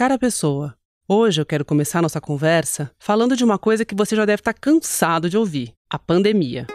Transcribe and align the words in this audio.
Cara 0.00 0.18
pessoa, 0.18 0.74
hoje 1.06 1.42
eu 1.42 1.44
quero 1.44 1.62
começar 1.62 2.00
nossa 2.00 2.22
conversa 2.22 2.90
falando 2.98 3.36
de 3.36 3.44
uma 3.44 3.58
coisa 3.58 3.84
que 3.84 3.94
você 3.94 4.16
já 4.16 4.24
deve 4.24 4.40
estar 4.40 4.54
cansado 4.54 5.28
de 5.28 5.36
ouvir: 5.36 5.74
a 5.90 5.98
pandemia. 5.98 6.66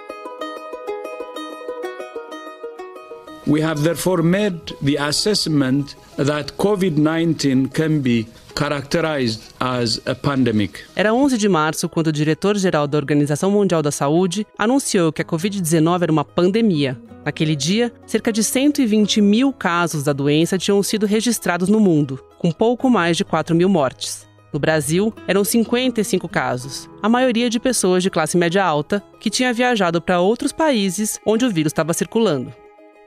We 3.47 3.61
have 3.61 3.83
therefore 3.83 4.23
made 4.23 4.75
the 4.81 4.97
assessment 4.97 5.95
that 6.17 6.53
COVID-19 6.57 7.71
can 7.71 7.99
be 7.99 8.27
characterized 8.55 9.41
as 9.59 10.01
a 10.07 10.15
pandemic. 10.15 10.79
Era 10.95 11.13
11 11.13 11.37
de 11.37 11.47
março 11.47 11.87
quando 11.87 12.07
o 12.07 12.11
diretor-geral 12.11 12.87
da 12.87 12.97
Organização 12.97 13.51
Mundial 13.51 13.83
da 13.83 13.91
Saúde 13.91 14.47
anunciou 14.57 15.13
que 15.13 15.21
a 15.21 15.25
Covid-19 15.25 16.01
era 16.01 16.11
uma 16.11 16.25
pandemia. 16.25 16.97
Naquele 17.23 17.55
dia, 17.55 17.93
cerca 18.07 18.31
de 18.31 18.43
120 18.43 19.21
mil 19.21 19.53
casos 19.53 20.03
da 20.03 20.13
doença 20.13 20.57
tinham 20.57 20.81
sido 20.81 21.05
registrados 21.05 21.69
no 21.69 21.79
mundo, 21.79 22.23
com 22.39 22.51
pouco 22.51 22.89
mais 22.89 23.15
de 23.15 23.23
4 23.23 23.55
mil 23.55 23.69
mortes. 23.69 24.25
No 24.51 24.59
Brasil, 24.59 25.13
eram 25.27 25.43
55 25.43 26.27
casos, 26.29 26.89
a 27.01 27.09
maioria 27.09 27.49
de 27.49 27.59
pessoas 27.59 28.01
de 28.01 28.09
classe 28.09 28.37
média 28.37 28.63
alta 28.63 29.03
que 29.19 29.29
tinha 29.29 29.53
viajado 29.53 30.01
para 30.01 30.21
outros 30.21 30.51
países 30.51 31.19
onde 31.25 31.45
o 31.45 31.51
vírus 31.51 31.71
estava 31.71 31.93
circulando. 31.93 32.53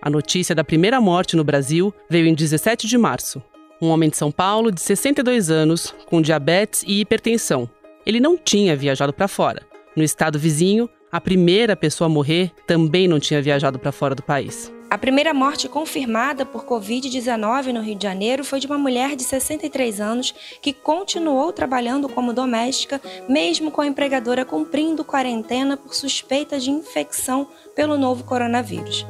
A 0.01 0.09
notícia 0.09 0.55
da 0.55 0.63
primeira 0.63 1.01
morte 1.01 1.37
no 1.37 1.43
Brasil 1.43 1.93
veio 2.09 2.27
em 2.27 2.35
17 2.35 2.87
de 2.87 2.97
março. 2.97 3.43
Um 3.83 3.89
homem 3.89 4.09
de 4.09 4.17
São 4.17 4.31
Paulo, 4.31 4.71
de 4.71 4.81
62 4.81 5.51
anos, 5.51 5.95
com 6.07 6.23
diabetes 6.23 6.85
e 6.87 7.01
hipertensão. 7.01 7.69
Ele 8.07 8.21
não 8.21 8.39
tinha 8.39 8.77
viajado 8.77 9.13
para 9.13 9.29
fora. 9.29 9.63
No 9.97 10.03
estado 10.03 10.39
vizinho, 10.39 10.89
a 11.11 11.21
primeira 11.21 11.75
pessoa 11.75 12.07
a 12.07 12.09
morrer 12.09 12.53
também 12.67 13.09
não 13.09 13.19
tinha 13.19 13.43
viajado 13.43 13.79
para 13.79 13.91
fora 13.91 14.15
do 14.15 14.23
país. 14.23 14.73
A 14.91 14.97
primeira 14.97 15.35
morte 15.35 15.69
confirmada 15.69 16.47
por 16.47 16.65
Covid-19 16.65 17.73
no 17.73 17.83
Rio 17.83 17.95
de 17.95 18.05
Janeiro 18.05 18.43
foi 18.43 18.59
de 18.59 18.67
uma 18.67 18.79
mulher 18.79 19.17
de 19.17 19.23
63 19.23 20.01
anos 20.01 20.35
que 20.63 20.73
continuou 20.73 21.53
trabalhando 21.53 22.09
como 22.09 22.33
doméstica, 22.33 23.01
mesmo 23.29 23.71
com 23.71 23.83
a 23.83 23.87
empregadora 23.87 24.45
cumprindo 24.45 25.05
quarentena 25.05 25.77
por 25.77 25.95
suspeita 25.95 26.59
de 26.59 26.71
infecção 26.71 27.49
pelo 27.75 27.99
novo 27.99 28.25
coronavírus. 28.25 29.05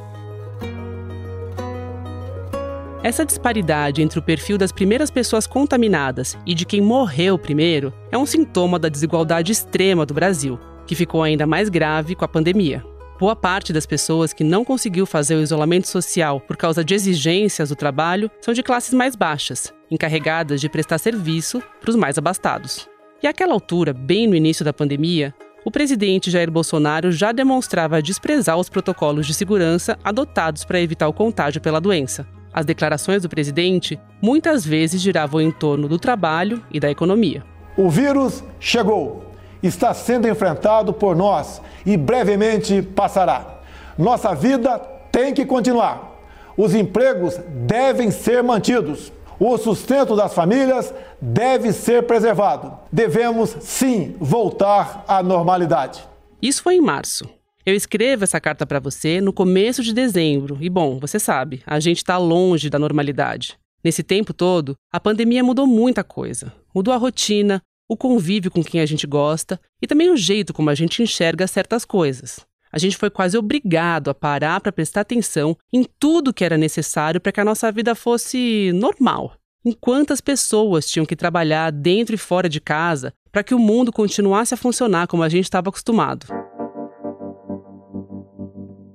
Essa 3.08 3.24
disparidade 3.24 4.02
entre 4.02 4.18
o 4.18 4.22
perfil 4.22 4.58
das 4.58 4.70
primeiras 4.70 5.10
pessoas 5.10 5.46
contaminadas 5.46 6.36
e 6.44 6.52
de 6.52 6.66
quem 6.66 6.82
morreu 6.82 7.38
primeiro 7.38 7.90
é 8.12 8.18
um 8.18 8.26
sintoma 8.26 8.78
da 8.78 8.90
desigualdade 8.90 9.50
extrema 9.50 10.04
do 10.04 10.12
Brasil, 10.12 10.60
que 10.86 10.94
ficou 10.94 11.22
ainda 11.22 11.46
mais 11.46 11.70
grave 11.70 12.14
com 12.14 12.26
a 12.26 12.28
pandemia. 12.28 12.84
Boa 13.18 13.34
parte 13.34 13.72
das 13.72 13.86
pessoas 13.86 14.34
que 14.34 14.44
não 14.44 14.62
conseguiu 14.62 15.06
fazer 15.06 15.36
o 15.36 15.40
isolamento 15.40 15.88
social 15.88 16.38
por 16.38 16.54
causa 16.58 16.84
de 16.84 16.92
exigências 16.92 17.70
do 17.70 17.76
trabalho 17.76 18.30
são 18.42 18.52
de 18.52 18.62
classes 18.62 18.92
mais 18.92 19.16
baixas, 19.16 19.72
encarregadas 19.90 20.60
de 20.60 20.68
prestar 20.68 20.98
serviço 20.98 21.62
para 21.80 21.88
os 21.88 21.96
mais 21.96 22.18
abastados. 22.18 22.90
E 23.22 23.26
àquela 23.26 23.54
altura, 23.54 23.94
bem 23.94 24.26
no 24.26 24.36
início 24.36 24.66
da 24.66 24.72
pandemia, 24.74 25.34
o 25.64 25.70
presidente 25.70 26.30
Jair 26.30 26.50
Bolsonaro 26.50 27.10
já 27.10 27.32
demonstrava 27.32 28.02
desprezar 28.02 28.58
os 28.58 28.68
protocolos 28.68 29.26
de 29.26 29.32
segurança 29.32 29.98
adotados 30.04 30.62
para 30.62 30.78
evitar 30.78 31.08
o 31.08 31.14
contágio 31.14 31.62
pela 31.62 31.80
doença, 31.80 32.26
as 32.58 32.66
declarações 32.66 33.22
do 33.22 33.28
presidente 33.28 34.00
muitas 34.20 34.66
vezes 34.66 35.00
giravam 35.00 35.40
em 35.40 35.52
torno 35.52 35.86
do 35.86 35.96
trabalho 35.96 36.60
e 36.72 36.80
da 36.80 36.90
economia. 36.90 37.44
O 37.76 37.88
vírus 37.88 38.42
chegou, 38.58 39.26
está 39.62 39.94
sendo 39.94 40.26
enfrentado 40.26 40.92
por 40.92 41.14
nós 41.14 41.62
e 41.86 41.96
brevemente 41.96 42.82
passará. 42.82 43.60
Nossa 43.96 44.34
vida 44.34 44.76
tem 45.12 45.32
que 45.32 45.46
continuar. 45.46 46.18
Os 46.56 46.74
empregos 46.74 47.38
devem 47.64 48.10
ser 48.10 48.42
mantidos. 48.42 49.12
O 49.38 49.56
sustento 49.56 50.16
das 50.16 50.34
famílias 50.34 50.92
deve 51.20 51.72
ser 51.72 52.08
preservado. 52.08 52.76
Devemos, 52.90 53.54
sim, 53.60 54.16
voltar 54.18 55.04
à 55.06 55.22
normalidade. 55.22 56.04
Isso 56.42 56.60
foi 56.60 56.74
em 56.74 56.80
março. 56.80 57.37
Eu 57.68 57.74
escrevo 57.74 58.24
essa 58.24 58.40
carta 58.40 58.64
para 58.64 58.80
você 58.80 59.20
no 59.20 59.30
começo 59.30 59.82
de 59.82 59.92
dezembro 59.92 60.56
e, 60.58 60.70
bom, 60.70 60.98
você 60.98 61.18
sabe, 61.18 61.62
a 61.66 61.78
gente 61.78 61.98
está 61.98 62.16
longe 62.16 62.70
da 62.70 62.78
normalidade. 62.78 63.58
Nesse 63.84 64.02
tempo 64.02 64.32
todo, 64.32 64.74
a 64.90 64.98
pandemia 64.98 65.44
mudou 65.44 65.66
muita 65.66 66.02
coisa. 66.02 66.50
Mudou 66.74 66.94
a 66.94 66.96
rotina, 66.96 67.60
o 67.86 67.94
convívio 67.94 68.50
com 68.50 68.64
quem 68.64 68.80
a 68.80 68.86
gente 68.86 69.06
gosta 69.06 69.60
e 69.82 69.86
também 69.86 70.08
o 70.08 70.16
jeito 70.16 70.54
como 70.54 70.70
a 70.70 70.74
gente 70.74 71.02
enxerga 71.02 71.46
certas 71.46 71.84
coisas. 71.84 72.40
A 72.72 72.78
gente 72.78 72.96
foi 72.96 73.10
quase 73.10 73.36
obrigado 73.36 74.08
a 74.08 74.14
parar 74.14 74.62
para 74.62 74.72
prestar 74.72 75.02
atenção 75.02 75.54
em 75.70 75.84
tudo 76.00 76.32
que 76.32 76.46
era 76.46 76.56
necessário 76.56 77.20
para 77.20 77.32
que 77.32 77.40
a 77.40 77.44
nossa 77.44 77.70
vida 77.70 77.94
fosse 77.94 78.72
normal. 78.72 79.34
Em 79.62 79.72
quantas 79.72 80.22
pessoas 80.22 80.88
tinham 80.88 81.04
que 81.04 81.14
trabalhar 81.14 81.70
dentro 81.70 82.14
e 82.14 82.18
fora 82.18 82.48
de 82.48 82.62
casa 82.62 83.12
para 83.30 83.44
que 83.44 83.54
o 83.54 83.58
mundo 83.58 83.92
continuasse 83.92 84.54
a 84.54 84.56
funcionar 84.56 85.06
como 85.06 85.22
a 85.22 85.28
gente 85.28 85.44
estava 85.44 85.68
acostumado. 85.68 86.47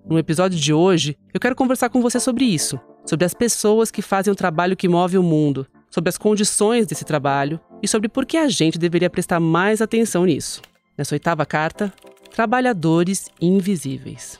No 0.05 0.19
episódio 0.19 0.59
de 0.59 0.73
hoje, 0.73 1.17
eu 1.33 1.39
quero 1.39 1.55
conversar 1.55 1.89
com 1.89 2.01
você 2.01 2.19
sobre 2.19 2.43
isso, 2.43 2.77
sobre 3.05 3.25
as 3.25 3.33
pessoas 3.33 3.89
que 3.89 4.01
fazem 4.01 4.33
o 4.33 4.35
trabalho 4.35 4.75
que 4.75 4.89
move 4.89 5.17
o 5.17 5.23
mundo, 5.23 5.65
sobre 5.89 6.09
as 6.09 6.17
condições 6.17 6.85
desse 6.85 7.05
trabalho 7.05 7.57
e 7.81 7.87
sobre 7.87 8.09
por 8.09 8.25
que 8.25 8.35
a 8.35 8.49
gente 8.49 8.77
deveria 8.77 9.09
prestar 9.09 9.39
mais 9.39 9.81
atenção 9.81 10.25
nisso. 10.25 10.61
Nessa 10.97 11.15
oitava 11.15 11.45
carta, 11.45 11.93
Trabalhadores 12.35 13.29
Invisíveis. 13.39 14.37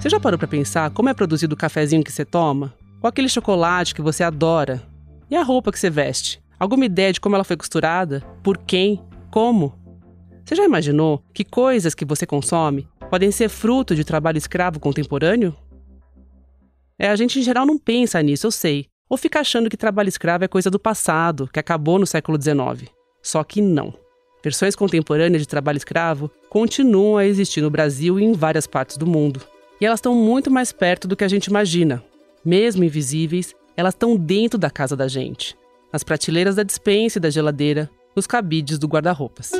Você 0.00 0.08
já 0.08 0.18
parou 0.18 0.38
para 0.38 0.48
pensar 0.48 0.90
como 0.90 1.10
é 1.10 1.14
produzido 1.14 1.54
o 1.54 1.58
cafezinho 1.58 2.02
que 2.02 2.10
você 2.10 2.24
toma? 2.24 2.74
Ou 3.00 3.08
aquele 3.08 3.28
chocolate 3.28 3.94
que 3.94 4.02
você 4.02 4.24
adora? 4.24 4.82
E 5.30 5.36
a 5.36 5.42
roupa 5.44 5.70
que 5.70 5.78
você 5.78 5.88
veste? 5.88 6.42
Alguma 6.58 6.86
ideia 6.86 7.12
de 7.12 7.20
como 7.20 7.36
ela 7.36 7.44
foi 7.44 7.56
costurada? 7.56 8.20
Por 8.42 8.58
quem? 8.58 9.00
Como? 9.30 9.79
Você 10.50 10.56
já 10.56 10.64
imaginou 10.64 11.22
que 11.32 11.44
coisas 11.44 11.94
que 11.94 12.04
você 12.04 12.26
consome 12.26 12.88
podem 13.08 13.30
ser 13.30 13.48
fruto 13.48 13.94
de 13.94 14.02
trabalho 14.02 14.36
escravo 14.36 14.80
contemporâneo? 14.80 15.54
É, 16.98 17.08
a 17.08 17.14
gente 17.14 17.38
em 17.38 17.42
geral 17.44 17.64
não 17.64 17.78
pensa 17.78 18.20
nisso, 18.20 18.48
eu 18.48 18.50
sei. 18.50 18.86
Ou 19.08 19.16
fica 19.16 19.38
achando 19.38 19.70
que 19.70 19.76
trabalho 19.76 20.08
escravo 20.08 20.42
é 20.42 20.48
coisa 20.48 20.68
do 20.68 20.76
passado, 20.76 21.48
que 21.52 21.60
acabou 21.60 22.00
no 22.00 22.06
século 22.06 22.36
XIX. 22.36 22.90
Só 23.22 23.44
que 23.44 23.62
não. 23.62 23.94
Versões 24.42 24.74
contemporâneas 24.74 25.40
de 25.40 25.46
trabalho 25.46 25.76
escravo 25.76 26.28
continuam 26.48 27.16
a 27.16 27.24
existir 27.24 27.60
no 27.60 27.70
Brasil 27.70 28.18
e 28.18 28.24
em 28.24 28.32
várias 28.32 28.66
partes 28.66 28.96
do 28.96 29.06
mundo. 29.06 29.40
E 29.80 29.86
elas 29.86 29.98
estão 29.98 30.16
muito 30.16 30.50
mais 30.50 30.72
perto 30.72 31.06
do 31.06 31.14
que 31.14 31.22
a 31.22 31.28
gente 31.28 31.46
imagina. 31.46 32.02
Mesmo 32.44 32.82
invisíveis, 32.82 33.54
elas 33.76 33.94
estão 33.94 34.16
dentro 34.16 34.58
da 34.58 34.68
casa 34.68 34.96
da 34.96 35.06
gente. 35.06 35.56
Nas 35.92 36.02
prateleiras 36.02 36.56
da 36.56 36.64
despensa 36.64 37.18
e 37.18 37.22
da 37.22 37.30
geladeira, 37.30 37.88
nos 38.16 38.26
cabides 38.26 38.80
do 38.80 38.88
guarda-roupas. 38.88 39.52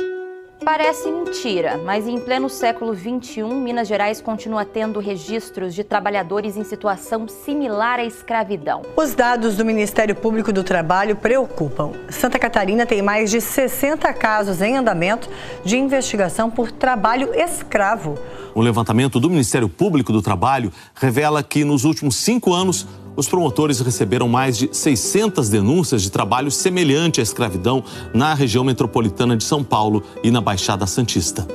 Parece 0.63 1.09
mentira, 1.09 1.81
mas 1.83 2.07
em 2.07 2.19
pleno 2.19 2.47
século 2.47 2.95
XXI, 2.95 3.43
Minas 3.45 3.87
Gerais 3.87 4.21
continua 4.21 4.63
tendo 4.63 4.99
registros 4.99 5.73
de 5.73 5.83
trabalhadores 5.83 6.55
em 6.55 6.63
situação 6.63 7.27
similar 7.27 7.99
à 7.99 8.05
escravidão. 8.05 8.83
Os 8.95 9.15
dados 9.15 9.57
do 9.57 9.65
Ministério 9.65 10.13
Público 10.13 10.53
do 10.53 10.63
Trabalho 10.63 11.15
preocupam. 11.15 11.93
Santa 12.09 12.37
Catarina 12.37 12.85
tem 12.85 13.01
mais 13.01 13.31
de 13.31 13.41
60 13.41 14.13
casos 14.13 14.61
em 14.61 14.77
andamento 14.77 15.27
de 15.65 15.79
investigação 15.79 16.47
por 16.51 16.71
trabalho 16.71 17.33
escravo. 17.33 18.19
O 18.53 18.61
levantamento 18.61 19.19
do 19.19 19.31
Ministério 19.31 19.67
Público 19.67 20.13
do 20.13 20.21
Trabalho 20.21 20.71
revela 20.93 21.41
que 21.41 21.63
nos 21.63 21.85
últimos 21.85 22.17
cinco 22.17 22.53
anos 22.53 22.85
os 23.15 23.27
promotores 23.27 23.79
receberam 23.79 24.27
mais 24.27 24.57
de 24.57 24.69
600 24.71 25.49
denúncias 25.49 26.01
de 26.01 26.11
trabalho 26.11 26.51
semelhante 26.51 27.19
à 27.19 27.23
escravidão 27.23 27.83
na 28.13 28.33
região 28.33 28.63
metropolitana 28.63 29.35
de 29.35 29.43
São 29.43 29.63
Paulo 29.63 30.03
e 30.23 30.31
na 30.31 30.41
Baixada 30.41 30.85
Santista. 30.87 31.47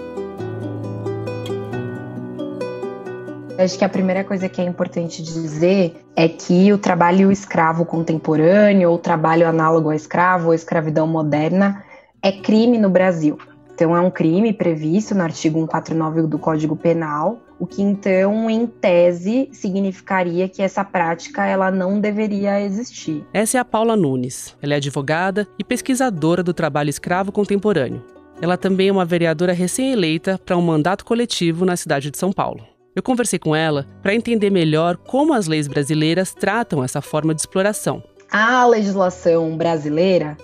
Acho 3.59 3.79
que 3.79 3.85
a 3.85 3.89
primeira 3.89 4.23
coisa 4.23 4.51
que 4.51 4.61
é 4.61 4.65
importante 4.65 5.23
dizer 5.23 6.05
é 6.15 6.29
que 6.29 6.71
o 6.73 6.79
trabalho 6.79 7.33
escravo 7.33 7.87
contemporâneo, 7.87 8.91
ou 8.91 8.99
trabalho 8.99 9.49
análogo 9.49 9.89
ao 9.89 9.95
escravo, 9.95 10.49
ou 10.49 10.55
escravidão 10.55 11.07
moderna, 11.07 11.83
é 12.23 12.31
crime 12.31 12.77
no 12.77 12.91
Brasil. 12.91 13.39
Então, 13.75 13.97
é 13.97 14.01
um 14.01 14.11
crime 14.11 14.53
previsto 14.53 15.15
no 15.15 15.23
artigo 15.23 15.59
149 15.59 16.23
do 16.23 16.39
Código 16.39 16.77
Penal, 16.77 17.39
o 17.59 17.67
que 17.67 17.83
então, 17.83 18.51
em 18.51 18.67
tese, 18.67 19.49
significaria 19.53 20.49
que 20.49 20.63
essa 20.63 20.85
prática 20.85 21.47
ela 21.47 21.71
não 21.71 22.01
deveria 22.01 22.61
existir. 22.61 23.25
Essa 23.33 23.59
é 23.59 23.61
a 23.61 23.65
Paula 23.65 23.97
Nunes. 23.97 24.55
Ela 24.61 24.75
é 24.75 24.77
advogada 24.77 25.49
e 25.59 25.65
pesquisadora 25.65 26.43
do 26.43 26.53
trabalho 26.53 26.91
escravo 26.91 27.33
contemporâneo. 27.33 28.05
Ela 28.41 28.59
também 28.59 28.89
é 28.89 28.93
uma 28.93 29.05
vereadora 29.05 29.53
recém-eleita 29.53 30.39
para 30.45 30.57
um 30.57 30.63
mandato 30.63 31.05
coletivo 31.05 31.65
na 31.65 31.77
cidade 31.77 32.11
de 32.11 32.19
São 32.19 32.31
Paulo. 32.31 32.63
Eu 32.95 33.03
conversei 33.03 33.39
com 33.39 33.57
ela 33.57 33.87
para 34.03 34.15
entender 34.15 34.51
melhor 34.51 34.97
como 34.97 35.33
as 35.33 35.47
leis 35.47 35.67
brasileiras 35.67 36.35
tratam 36.35 36.85
essa 36.85 37.01
forma 37.01 37.35
de 37.35 37.41
exploração. 37.41 38.03
A 38.31 38.67
legislação 38.67 39.57
brasileira, 39.57 40.37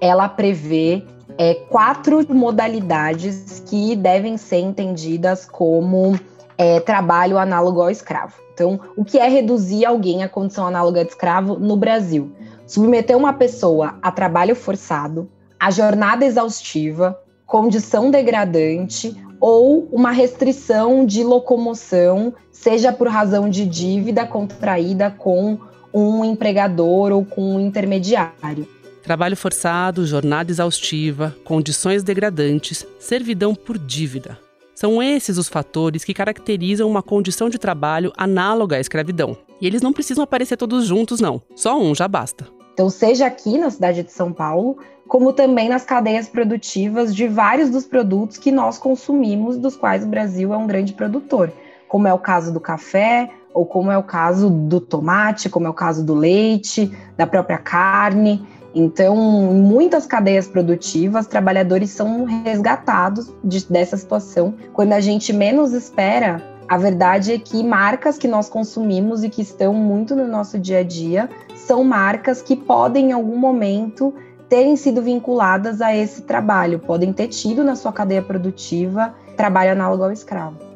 ela 0.00 0.28
prevê 0.28 1.02
é, 1.38 1.54
quatro 1.54 2.26
modalidades 2.34 3.62
que 3.66 3.94
devem 3.94 4.36
ser 4.36 4.58
entendidas 4.58 5.46
como 5.46 6.18
é 6.58 6.80
trabalho 6.80 7.38
análogo 7.38 7.80
ao 7.80 7.90
escravo. 7.90 8.34
Então, 8.52 8.80
o 8.96 9.04
que 9.04 9.18
é 9.18 9.28
reduzir 9.28 9.84
alguém 9.84 10.24
à 10.24 10.28
condição 10.28 10.66
análoga 10.66 11.04
de 11.04 11.10
escravo 11.10 11.56
no 11.56 11.76
Brasil? 11.76 12.32
Submeter 12.66 13.16
uma 13.16 13.32
pessoa 13.32 13.94
a 14.02 14.10
trabalho 14.10 14.56
forçado, 14.56 15.30
a 15.58 15.70
jornada 15.70 16.24
exaustiva, 16.24 17.18
condição 17.46 18.10
degradante 18.10 19.16
ou 19.40 19.88
uma 19.92 20.10
restrição 20.10 21.06
de 21.06 21.22
locomoção, 21.22 22.34
seja 22.50 22.92
por 22.92 23.06
razão 23.06 23.48
de 23.48 23.64
dívida 23.64 24.26
contraída 24.26 25.10
com 25.10 25.56
um 25.94 26.24
empregador 26.24 27.12
ou 27.12 27.24
com 27.24 27.54
um 27.54 27.60
intermediário. 27.60 28.68
Trabalho 29.02 29.36
forçado, 29.36 30.04
jornada 30.04 30.50
exaustiva, 30.50 31.34
condições 31.44 32.02
degradantes, 32.02 32.84
servidão 32.98 33.54
por 33.54 33.78
dívida. 33.78 34.47
São 34.78 35.02
esses 35.02 35.38
os 35.38 35.48
fatores 35.48 36.04
que 36.04 36.14
caracterizam 36.14 36.88
uma 36.88 37.02
condição 37.02 37.48
de 37.48 37.58
trabalho 37.58 38.12
análoga 38.16 38.76
à 38.76 38.80
escravidão. 38.80 39.36
E 39.60 39.66
eles 39.66 39.82
não 39.82 39.92
precisam 39.92 40.22
aparecer 40.22 40.56
todos 40.56 40.86
juntos, 40.86 41.20
não. 41.20 41.42
Só 41.56 41.76
um 41.76 41.96
já 41.96 42.06
basta. 42.06 42.46
Então, 42.74 42.88
seja 42.88 43.26
aqui 43.26 43.58
na 43.58 43.70
cidade 43.70 44.04
de 44.04 44.12
São 44.12 44.32
Paulo, 44.32 44.78
como 45.08 45.32
também 45.32 45.68
nas 45.68 45.84
cadeias 45.84 46.28
produtivas 46.28 47.12
de 47.12 47.26
vários 47.26 47.70
dos 47.70 47.86
produtos 47.86 48.38
que 48.38 48.52
nós 48.52 48.78
consumimos, 48.78 49.56
dos 49.56 49.74
quais 49.74 50.04
o 50.04 50.06
Brasil 50.06 50.54
é 50.54 50.56
um 50.56 50.68
grande 50.68 50.92
produtor, 50.92 51.52
como 51.88 52.06
é 52.06 52.14
o 52.14 52.18
caso 52.20 52.52
do 52.52 52.60
café, 52.60 53.28
ou 53.52 53.66
como 53.66 53.90
é 53.90 53.98
o 53.98 54.04
caso 54.04 54.48
do 54.48 54.80
tomate, 54.80 55.48
como 55.48 55.66
é 55.66 55.70
o 55.70 55.74
caso 55.74 56.06
do 56.06 56.14
leite, 56.14 56.88
da 57.16 57.26
própria 57.26 57.58
carne. 57.58 58.46
Então, 58.78 59.16
em 59.16 59.60
muitas 59.60 60.06
cadeias 60.06 60.46
produtivas, 60.46 61.26
trabalhadores 61.26 61.90
são 61.90 62.24
resgatados 62.24 63.28
de, 63.42 63.66
dessa 63.66 63.96
situação. 63.96 64.54
Quando 64.72 64.92
a 64.92 65.00
gente 65.00 65.32
menos 65.32 65.72
espera, 65.72 66.40
a 66.68 66.78
verdade 66.78 67.32
é 67.32 67.38
que 67.40 67.64
marcas 67.64 68.16
que 68.16 68.28
nós 68.28 68.48
consumimos 68.48 69.24
e 69.24 69.28
que 69.28 69.42
estão 69.42 69.74
muito 69.74 70.14
no 70.14 70.28
nosso 70.28 70.60
dia 70.60 70.78
a 70.78 70.82
dia 70.84 71.28
são 71.56 71.82
marcas 71.82 72.40
que 72.40 72.54
podem, 72.54 73.10
em 73.10 73.12
algum 73.12 73.36
momento, 73.36 74.14
terem 74.48 74.76
sido 74.76 75.02
vinculadas 75.02 75.80
a 75.80 75.92
esse 75.96 76.22
trabalho, 76.22 76.78
podem 76.78 77.12
ter 77.12 77.26
tido 77.26 77.64
na 77.64 77.74
sua 77.74 77.92
cadeia 77.92 78.22
produtiva 78.22 79.12
trabalho 79.36 79.72
análogo 79.72 80.04
ao 80.04 80.12
escravo. 80.12 80.67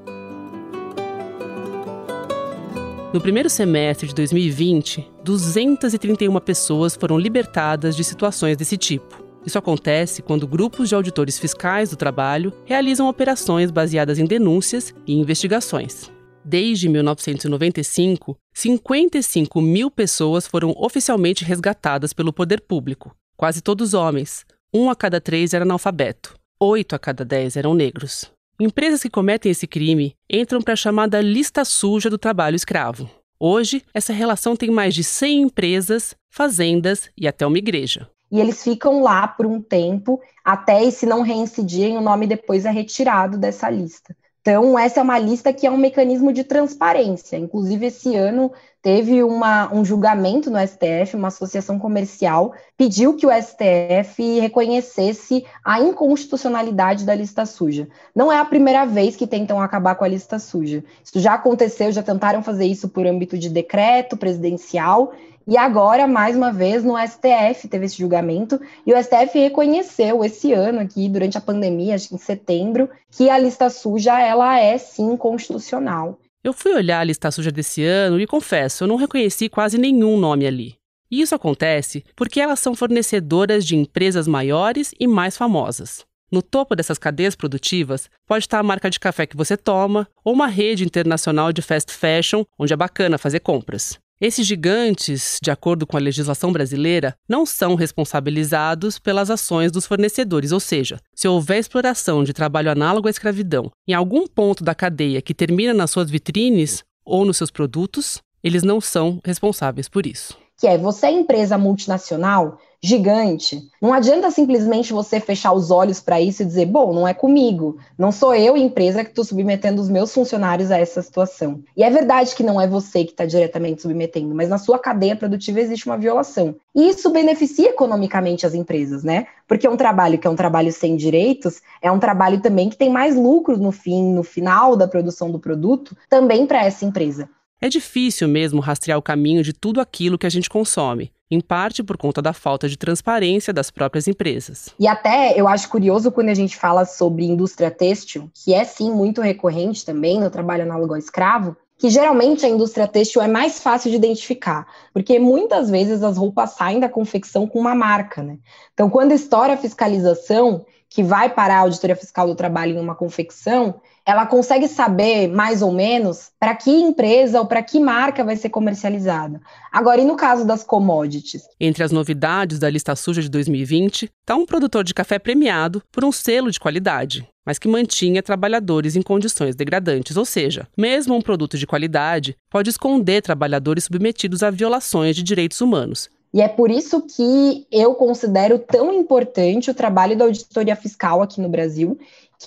No 3.12 3.20
primeiro 3.20 3.50
semestre 3.50 4.09
de 4.09 4.14
2020, 4.14 5.06
231 5.23 6.41
pessoas 6.41 6.97
foram 6.97 7.19
libertadas 7.19 7.94
de 7.94 8.03
situações 8.03 8.56
desse 8.56 8.79
tipo. 8.79 9.23
Isso 9.44 9.59
acontece 9.59 10.23
quando 10.23 10.47
grupos 10.47 10.88
de 10.88 10.94
auditores 10.94 11.38
fiscais 11.38 11.91
do 11.91 11.97
trabalho 11.97 12.55
realizam 12.64 13.06
operações 13.06 13.70
baseadas 13.70 14.19
em 14.19 14.25
denúncias 14.25 14.94
e 15.06 15.12
investigações. 15.12 16.11
Desde 16.43 16.88
1995, 16.88 18.35
55 18.55 19.61
mil 19.61 19.91
pessoas 19.91 20.47
foram 20.47 20.75
oficialmente 20.75 21.44
resgatadas 21.44 22.14
pelo 22.14 22.32
poder 22.32 22.62
público, 22.62 23.14
quase 23.37 23.61
todos 23.61 23.93
homens. 23.93 24.47
Um 24.73 24.88
a 24.88 24.97
cada 24.97 25.20
três 25.20 25.53
era 25.53 25.67
analfabeto, 25.67 26.35
oito 26.59 26.94
a 26.94 26.99
cada 26.99 27.26
dez 27.26 27.59
eram 27.59 27.75
negros. 27.75 28.31
Empresas 28.60 29.02
que 29.02 29.10
cometem 29.10 29.50
esse 29.50 29.66
crime 29.66 30.14
entram 30.28 30.60
para 30.60 30.75
a 30.75 30.76
chamada 30.76 31.20
lista 31.20 31.64
suja 31.64 32.10
do 32.10 32.19
trabalho 32.19 32.54
escravo. 32.54 33.10
Hoje, 33.40 33.82
essa 33.93 34.12
relação 34.12 34.54
tem 34.54 34.70
mais 34.70 34.94
de 34.94 35.02
100 35.02 35.43
empresas, 35.43 36.14
fazendas 36.31 37.10
e 37.16 37.26
até 37.26 37.46
uma 37.46 37.58
igreja. 37.58 38.08
E 38.31 38.38
eles 38.38 38.62
ficam 38.62 39.02
lá 39.02 39.26
por 39.26 39.46
um 39.46 39.60
tempo, 39.60 40.20
até 40.44 40.84
e 40.84 40.93
se 40.93 41.06
não 41.06 41.22
reincidirem, 41.22 41.96
o 41.96 42.00
nome 42.00 42.26
depois 42.26 42.64
é 42.64 42.70
retirado 42.70 43.37
dessa 43.37 43.69
lista. 43.69 44.14
Então, 44.43 44.77
essa 44.77 44.99
é 44.99 45.03
uma 45.05 45.21
lista 45.21 45.53
que 45.53 45.65
é 45.65 45.71
um 45.71 45.77
mecanismo 45.77 46.33
de 46.33 46.43
transparência. 46.43 47.37
Inclusive, 47.37 47.87
esse 47.87 48.17
ano 48.17 48.50
teve 48.83 49.23
uma, 49.23 49.73
um 49.73 49.85
julgamento 49.85 50.50
no 50.50 50.59
STF, 50.59 51.15
uma 51.15 51.29
associação 51.29 51.79
comercial 51.79 52.53
pediu 52.77 53.15
que 53.15 53.25
o 53.25 53.31
STF 53.31 54.41
reconhecesse 54.41 55.47
a 55.65 55.81
inconstitucionalidade 55.81 57.05
da 57.05 57.15
lista 57.15 57.47
suja. 57.47 57.87
Não 58.12 58.33
é 58.33 58.41
a 58.41 58.44
primeira 58.44 58.85
vez 58.85 59.15
que 59.15 59.29
tentam 59.29 59.61
acabar 59.61 59.94
com 59.94 60.05
a 60.05 60.09
lista 60.09 60.41
suja. 60.41 60.83
Isso 61.05 61.21
já 61.21 61.35
aconteceu, 61.35 61.93
já 61.93 62.03
tentaram 62.03 62.43
fazer 62.43 62.65
isso 62.65 62.88
por 62.88 63.06
âmbito 63.06 63.38
de 63.38 63.49
decreto 63.49 64.17
presidencial 64.17 65.12
e 65.47 65.56
agora, 65.56 66.06
mais 66.06 66.37
uma 66.37 66.53
vez, 66.53 66.85
no 66.85 66.97
STF 66.97 67.69
teve 67.69 67.87
esse 67.87 67.99
julgamento, 67.99 68.61
e 68.87 68.93
o 68.93 69.03
STF 69.03 69.39
reconheceu 69.39 70.25
esse 70.25 70.53
ano 70.53 70.81
aqui, 70.81 71.09
durante 71.09 71.39
a 71.39 71.41
pandemia, 71.41 71.94
acho 71.94 72.09
que 72.09 72.15
em 72.15 72.19
setembro, 72.19 72.89
que 73.11 73.29
a 73.29 73.39
lista 73.39 73.69
suja, 73.71 74.21
ela 74.21 74.59
é 74.59 74.79
sim 74.79 75.17
constitucional. 75.17 76.19
Eu 76.44 76.53
fui 76.53 76.75
olhar 76.75 77.00
a 77.00 77.05
lista 77.05 77.31
suja 77.31 77.53
desse 77.53 77.85
ano 77.85 78.21
e 78.21 78.27
confesso, 78.27 78.85
eu 78.85 78.89
não 78.89 78.97
reconheci 78.97 79.49
quase 79.49 79.79
nenhum 79.79 80.17
nome 80.17 80.47
ali. 80.47 80.75
E 81.11 81.21
isso 81.21 81.35
acontece 81.35 82.05
porque 82.17 82.41
elas 82.41 82.59
são 82.59 82.75
fornecedoras 82.75 83.67
de 83.67 83.77
empresas 83.77 84.27
maiores 84.27 84.95
e 84.99 85.06
mais 85.06 85.37
famosas. 85.37 86.05
No 86.33 86.41
topo 86.41 86.75
dessas 86.75 86.97
cadeias 86.97 87.37
produtivas 87.37 88.09
pode 88.27 88.45
estar 88.45 88.59
a 88.59 88.62
marca 88.62 88.88
de 88.88 88.99
café 88.99 89.27
que 89.27 89.37
você 89.37 89.55
toma 89.55 90.09
ou 90.25 90.33
uma 90.33 90.47
rede 90.47 90.83
internacional 90.83 91.53
de 91.53 91.61
fast 91.61 91.93
fashion 91.93 92.45
onde 92.59 92.73
é 92.73 92.77
bacana 92.77 93.19
fazer 93.19 93.41
compras. 93.41 93.99
Esses 94.23 94.47
gigantes, 94.47 95.41
de 95.43 95.51
acordo 95.51 95.85
com 95.85 95.97
a 95.97 96.01
legislação 96.01 96.53
brasileira, 96.53 97.17
não 97.29 97.45
são 97.45 97.75
responsabilizados 97.75 98.97
pelas 98.97 99.31
ações 99.31 99.73
dos 99.73 99.85
fornecedores, 99.85 100.53
ou 100.53 100.61
seja, 100.61 101.01
se 101.13 101.27
houver 101.27 101.59
exploração 101.59 102.23
de 102.23 102.33
trabalho 102.33 102.71
análogo 102.71 103.09
à 103.09 103.11
escravidão 103.11 103.69
em 103.85 103.95
algum 103.95 104.29
ponto 104.29 104.63
da 104.63 104.77
cadeia 104.77 105.21
que 105.21 105.35
termina 105.35 105.75
nas 105.75 105.91
suas 105.91 106.09
vitrines 106.09 106.85
ou 107.05 107.25
nos 107.25 107.37
seus 107.37 107.51
produtos, 107.51 108.23
eles 108.45 108.63
não 108.63 108.81
são 108.81 109.21
responsáveis 109.25 109.89
por 109.89 110.07
isso. 110.07 110.39
Que 110.62 110.69
é 110.69 110.79
você 110.79 111.06
é 111.06 111.11
empresa 111.11 111.59
multinacional, 111.59 112.56
gigante. 112.81 113.69
Não 113.81 113.93
adianta 113.93 114.31
simplesmente 114.31 114.93
você 114.93 115.19
fechar 115.19 115.53
os 115.53 115.73
olhos 115.73 115.99
para 115.99 116.20
isso 116.20 116.43
e 116.43 116.44
dizer, 116.44 116.67
bom, 116.67 116.93
não 116.93 117.09
é 117.09 117.12
comigo, 117.12 117.79
não 117.99 118.12
sou 118.12 118.32
eu, 118.32 118.56
empresa, 118.56 119.03
que 119.03 119.11
estou 119.11 119.25
submetendo 119.25 119.82
os 119.82 119.88
meus 119.88 120.14
funcionários 120.14 120.70
a 120.70 120.79
essa 120.79 121.03
situação. 121.03 121.64
E 121.76 121.82
é 121.82 121.91
verdade 121.91 122.32
que 122.37 122.44
não 122.44 122.61
é 122.61 122.69
você 122.69 123.03
que 123.03 123.11
está 123.11 123.26
diretamente 123.26 123.82
submetendo, 123.82 124.32
mas 124.37 124.49
na 124.49 124.56
sua 124.56 124.79
cadeia 124.79 125.17
produtiva 125.17 125.59
existe 125.59 125.87
uma 125.87 125.99
violação. 125.99 126.55
E 126.73 126.91
isso 126.91 127.11
beneficia 127.11 127.70
economicamente 127.70 128.47
as 128.47 128.55
empresas, 128.55 129.03
né? 129.03 129.26
Porque 129.49 129.67
é 129.67 129.70
um 129.70 129.76
trabalho 129.76 130.17
que 130.17 130.29
é 130.29 130.31
um 130.31 130.37
trabalho 130.37 130.73
sem 130.73 130.94
direitos, 130.94 131.61
é 131.82 131.91
um 131.91 131.99
trabalho 131.99 132.41
também 132.41 132.70
que 132.70 132.76
tem 132.76 132.88
mais 132.88 133.17
lucros 133.17 133.59
no 133.59 133.73
fim, 133.73 134.12
no 134.12 134.23
final 134.23 134.76
da 134.76 134.87
produção 134.87 135.29
do 135.29 135.41
produto, 135.41 135.97
também 136.09 136.47
para 136.47 136.64
essa 136.64 136.85
empresa. 136.85 137.29
É 137.62 137.69
difícil 137.69 138.26
mesmo 138.26 138.61
rastrear 138.61 138.99
o 138.99 139.03
caminho 139.03 139.41
de 139.41 139.53
tudo 139.53 139.81
aquilo 139.81 140.19
que 140.19 140.26
a 140.26 140.31
gente 140.31 140.50
consome 140.50 141.12
em 141.31 141.41
parte 141.41 141.81
por 141.81 141.97
conta 141.97 142.20
da 142.20 142.32
falta 142.32 142.69
de 142.69 142.76
transparência 142.76 143.52
das 143.52 143.71
próprias 143.71 144.09
empresas. 144.09 144.71
E 144.81 144.88
até 144.88 145.38
eu 145.40 145.47
acho 145.47 145.69
curioso 145.69 146.11
quando 146.11 146.31
a 146.31 146.35
gente 146.35 146.57
fala 146.57 146.85
sobre 146.85 147.25
indústria 147.25 147.71
têxtil, 147.71 148.28
que 148.35 148.52
é 148.52 148.64
sim 148.64 148.90
muito 148.90 149.21
recorrente 149.21 149.87
também 149.87 150.19
no 150.19 150.28
trabalho 150.28 150.64
análogo 150.64 150.95
ao 150.95 150.99
escravo, 150.99 151.57
que 151.78 151.88
geralmente 151.88 152.45
a 152.45 152.49
indústria 152.49 152.88
têxtil 152.88 153.23
é 153.23 153.28
mais 153.28 153.62
fácil 153.62 153.92
de 153.92 153.97
identificar, 153.97 154.66
porque 154.92 155.21
muitas 155.21 155.71
vezes 155.71 156.02
as 156.02 156.16
roupas 156.16 156.50
saem 156.50 156.81
da 156.81 156.88
confecção 156.88 157.47
com 157.47 157.61
uma 157.61 157.76
marca, 157.76 158.25
né? 158.25 158.38
Então, 158.75 158.90
quando 158.90 159.12
estoura 159.12 159.52
a 159.52 159.57
fiscalização, 159.57 160.66
que 160.92 161.02
vai 161.02 161.30
para 161.30 161.54
a 161.54 161.58
auditoria 161.61 161.96
fiscal 161.96 162.26
do 162.26 162.34
trabalho 162.34 162.76
em 162.76 162.80
uma 162.80 162.94
confecção, 162.94 163.80
ela 164.04 164.26
consegue 164.26 164.68
saber 164.68 165.26
mais 165.26 165.62
ou 165.62 165.72
menos 165.72 166.30
para 166.38 166.54
que 166.54 166.70
empresa 166.70 167.38
ou 167.38 167.46
para 167.46 167.62
que 167.62 167.80
marca 167.80 168.22
vai 168.22 168.37
ser 168.37 168.50
comercializada. 168.50 169.40
Agora, 169.72 170.02
e 170.02 170.04
no 170.04 170.16
caso 170.16 170.44
das 170.44 170.62
commodities? 170.62 171.44
Entre 171.58 171.82
as 171.82 171.92
novidades 171.92 172.58
da 172.58 172.68
lista 172.68 172.94
suja 172.94 173.22
de 173.22 173.30
2020, 173.30 174.11
está 174.20 174.34
um 174.34 174.44
produtor 174.44 174.84
de 174.84 174.92
café 174.92 175.18
premiado 175.18 175.82
por 175.90 176.04
um 176.04 176.12
selo 176.12 176.50
de 176.50 176.61
qualidade, 176.61 177.26
mas 177.46 177.58
que 177.58 177.68
mantinha 177.68 178.22
trabalhadores 178.22 178.94
em 178.94 179.02
condições 179.02 179.56
degradantes, 179.56 180.16
ou 180.16 180.26
seja, 180.26 180.68
mesmo 180.76 181.14
um 181.14 181.22
produto 181.22 181.56
de 181.56 181.66
qualidade 181.66 182.37
pode 182.50 182.68
esconder 182.68 183.22
trabalhadores 183.22 183.84
submetidos 183.84 184.42
a 184.42 184.50
violações 184.50 185.16
de 185.16 185.22
direitos 185.22 185.61
humanos, 185.61 186.11
e 186.33 186.41
é 186.41 186.49
por 186.49 186.71
isso 186.71 187.03
que 187.03 187.67
eu 187.71 187.95
considero 187.95 188.59
tão 188.59 188.93
importante 188.93 189.71
o 189.71 189.75
trabalho 189.75 190.17
da 190.17 190.25
auditoria 190.25 190.75
fiscal 190.75 191.21
aqui 191.23 191.41
no 191.41 191.49
Brasil 191.49 191.99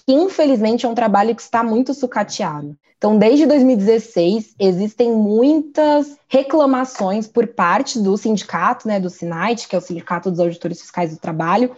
que 0.05 0.13
infelizmente 0.13 0.85
é 0.85 0.89
um 0.89 0.95
trabalho 0.95 1.35
que 1.35 1.41
está 1.41 1.63
muito 1.63 1.93
sucateado. 1.93 2.75
Então, 2.97 3.17
desde 3.17 3.45
2016, 3.45 4.55
existem 4.59 5.11
muitas 5.11 6.17
reclamações 6.27 7.27
por 7.27 7.47
parte 7.47 7.99
do 7.99 8.17
sindicato, 8.17 8.87
né, 8.87 8.99
do 8.99 9.09
SINAIT, 9.09 9.67
que 9.67 9.75
é 9.75 9.79
o 9.79 9.81
Sindicato 9.81 10.31
dos 10.31 10.39
Auditores 10.39 10.81
Fiscais 10.81 11.11
do 11.11 11.19
Trabalho, 11.19 11.75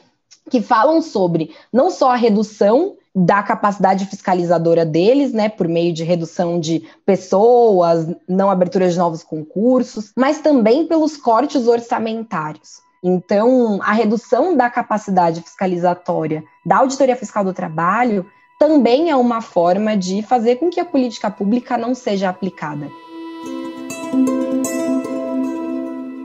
que 0.50 0.62
falam 0.62 1.02
sobre 1.02 1.54
não 1.74 1.92
só 1.92 2.12
a 2.12 2.16
redução 2.16 2.96
da 3.20 3.42
capacidade 3.42 4.06
fiscalizadora 4.06 4.86
deles, 4.86 5.34
né, 5.34 5.50
por 5.50 5.68
meio 5.68 5.92
de 5.92 6.04
redução 6.04 6.60
de 6.60 6.88
pessoas, 7.04 8.08
não 8.30 8.52
abertura 8.52 8.88
de 8.88 8.96
novos 8.96 9.24
concursos, 9.24 10.12
mas 10.16 10.40
também 10.40 10.86
pelos 10.86 11.18
cortes 11.18 11.68
orçamentários. 11.68 12.80
Então, 13.04 13.80
a 13.82 13.92
redução 13.92 14.56
da 14.56 14.70
capacidade 14.70 15.42
fiscalizatória 15.42 16.44
da 16.64 16.78
Auditoria 16.78 17.16
Fiscal 17.16 17.44
do 17.44 17.54
Trabalho 17.54 18.24
também 18.60 19.10
é 19.10 19.16
uma 19.16 19.42
forma 19.42 19.98
de 19.98 20.22
fazer 20.22 20.58
com 20.58 20.70
que 20.70 20.80
a 20.80 20.86
política 20.86 21.32
pública 21.32 21.76
não 21.76 21.96
seja 21.96 22.30
aplicada. 22.30 22.88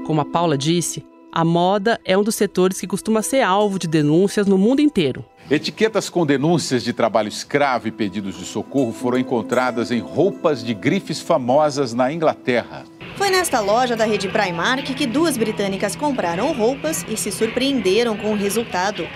Como 0.06 0.20
a 0.20 0.24
Paula 0.26 0.58
disse, 0.58 1.06
a 1.32 1.44
moda 1.44 1.98
é 2.04 2.16
um 2.16 2.22
dos 2.22 2.34
setores 2.34 2.78
que 2.78 2.86
costuma 2.86 3.22
ser 3.22 3.40
alvo 3.40 3.78
de 3.78 3.88
denúncias 3.88 4.46
no 4.46 4.58
mundo 4.58 4.80
inteiro. 4.80 5.24
Etiquetas 5.50 6.08
com 6.10 6.26
denúncias 6.26 6.84
de 6.84 6.92
trabalho 6.92 7.28
escravo 7.28 7.88
e 7.88 7.90
pedidos 7.90 8.38
de 8.38 8.44
socorro 8.44 8.92
foram 8.92 9.18
encontradas 9.18 9.90
em 9.90 9.98
roupas 9.98 10.62
de 10.62 10.74
grifes 10.74 11.20
famosas 11.20 11.94
na 11.94 12.12
Inglaterra. 12.12 12.84
Foi 13.16 13.30
nesta 13.30 13.60
loja 13.60 13.96
da 13.96 14.04
rede 14.04 14.28
Primark 14.28 14.94
que 14.94 15.06
duas 15.06 15.36
britânicas 15.36 15.96
compraram 15.96 16.52
roupas 16.52 17.04
e 17.08 17.16
se 17.16 17.32
surpreenderam 17.32 18.16
com 18.16 18.32
o 18.32 18.36
resultado. 18.36 19.06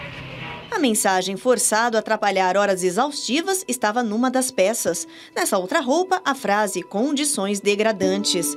A 0.70 0.78
mensagem 0.78 1.36
forçado 1.36 1.96
a 1.96 2.00
atrapalhar 2.00 2.56
horas 2.56 2.82
exaustivas 2.82 3.64
estava 3.68 4.02
numa 4.02 4.30
das 4.30 4.50
peças. 4.50 5.06
Nessa 5.34 5.56
outra 5.58 5.80
roupa, 5.80 6.20
a 6.24 6.34
frase 6.34 6.82
condições 6.82 7.60
degradantes. 7.60 8.56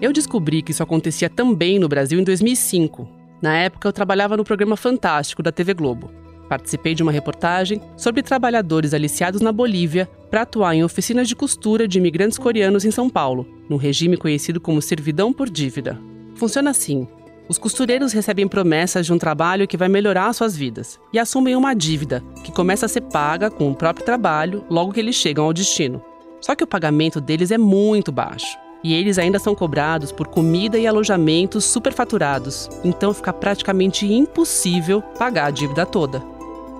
Eu 0.00 0.12
descobri 0.12 0.62
que 0.62 0.70
isso 0.70 0.82
acontecia 0.82 1.28
também 1.28 1.76
no 1.78 1.88
Brasil 1.88 2.20
em 2.20 2.24
2005. 2.24 3.08
Na 3.42 3.56
época, 3.56 3.88
eu 3.88 3.92
trabalhava 3.92 4.36
no 4.36 4.44
programa 4.44 4.76
Fantástico 4.76 5.42
da 5.42 5.50
TV 5.50 5.74
Globo. 5.74 6.08
Participei 6.48 6.94
de 6.94 7.02
uma 7.02 7.10
reportagem 7.10 7.80
sobre 7.96 8.22
trabalhadores 8.22 8.94
aliciados 8.94 9.40
na 9.40 9.50
Bolívia 9.50 10.08
para 10.30 10.42
atuar 10.42 10.74
em 10.74 10.84
oficinas 10.84 11.26
de 11.26 11.34
costura 11.34 11.88
de 11.88 11.98
imigrantes 11.98 12.38
coreanos 12.38 12.84
em 12.84 12.92
São 12.92 13.10
Paulo, 13.10 13.46
num 13.68 13.76
regime 13.76 14.16
conhecido 14.16 14.60
como 14.60 14.80
servidão 14.80 15.32
por 15.32 15.50
dívida. 15.50 16.00
Funciona 16.36 16.70
assim: 16.70 17.06
os 17.48 17.58
costureiros 17.58 18.12
recebem 18.12 18.46
promessas 18.46 19.04
de 19.04 19.12
um 19.12 19.18
trabalho 19.18 19.66
que 19.66 19.76
vai 19.76 19.88
melhorar 19.88 20.32
suas 20.32 20.56
vidas 20.56 20.98
e 21.12 21.18
assumem 21.18 21.56
uma 21.56 21.74
dívida, 21.74 22.22
que 22.44 22.52
começa 22.52 22.86
a 22.86 22.88
ser 22.88 23.00
paga 23.00 23.50
com 23.50 23.68
o 23.68 23.74
próprio 23.74 24.06
trabalho 24.06 24.64
logo 24.70 24.92
que 24.92 25.00
eles 25.00 25.16
chegam 25.16 25.44
ao 25.44 25.52
destino. 25.52 26.00
Só 26.40 26.54
que 26.54 26.62
o 26.62 26.68
pagamento 26.68 27.20
deles 27.20 27.50
é 27.50 27.58
muito 27.58 28.12
baixo. 28.12 28.56
E 28.82 28.94
eles 28.94 29.18
ainda 29.18 29.38
são 29.38 29.54
cobrados 29.54 30.12
por 30.12 30.28
comida 30.28 30.78
e 30.78 30.86
alojamentos 30.86 31.64
superfaturados, 31.64 32.70
então 32.84 33.12
fica 33.12 33.32
praticamente 33.32 34.06
impossível 34.06 35.02
pagar 35.02 35.46
a 35.46 35.50
dívida 35.50 35.84
toda. 35.84 36.22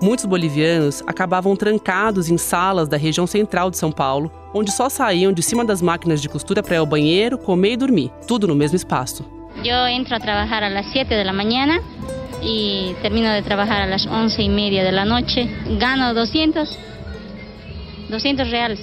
Muitos 0.01 0.23
bolivianos 0.23 1.03
acabavam 1.05 1.57
trancados 1.57 2.29
em 2.29 2.37
salas 2.37 2.87
da 2.87 2.95
região 2.95 3.27
central 3.27 3.69
de 3.69 3.77
São 3.77 3.91
Paulo, 3.91 4.31
onde 4.53 4.71
só 4.71 4.87
saíam 4.87 5.33
de 5.33 5.43
cima 5.43 5.65
das 5.65 5.81
máquinas 5.81 6.21
de 6.21 6.29
costura 6.29 6.63
para 6.63 6.75
ir 6.75 6.77
ao 6.77 6.85
banheiro, 6.85 7.37
comer 7.37 7.73
e 7.73 7.77
dormir, 7.77 8.11
tudo 8.25 8.47
no 8.47 8.55
mesmo 8.55 8.77
espaço. 8.77 9.25
Eu 9.63 9.87
entro 9.87 10.15
a 10.15 10.19
trabalhar 10.19 10.63
às 10.63 10.85
7 10.93 11.09
da 11.21 11.33
manhã 11.33 11.83
e 12.41 12.95
termino 13.01 13.27
de 13.35 13.41
trabalhar 13.41 13.91
às 13.91 14.07
11 14.07 14.41
e 14.41 14.47
meia 14.47 14.89
da 14.89 15.03
noite. 15.03 15.43
Gano 15.77 16.13
200, 16.13 16.79
200 18.09 18.49
reais 18.49 18.79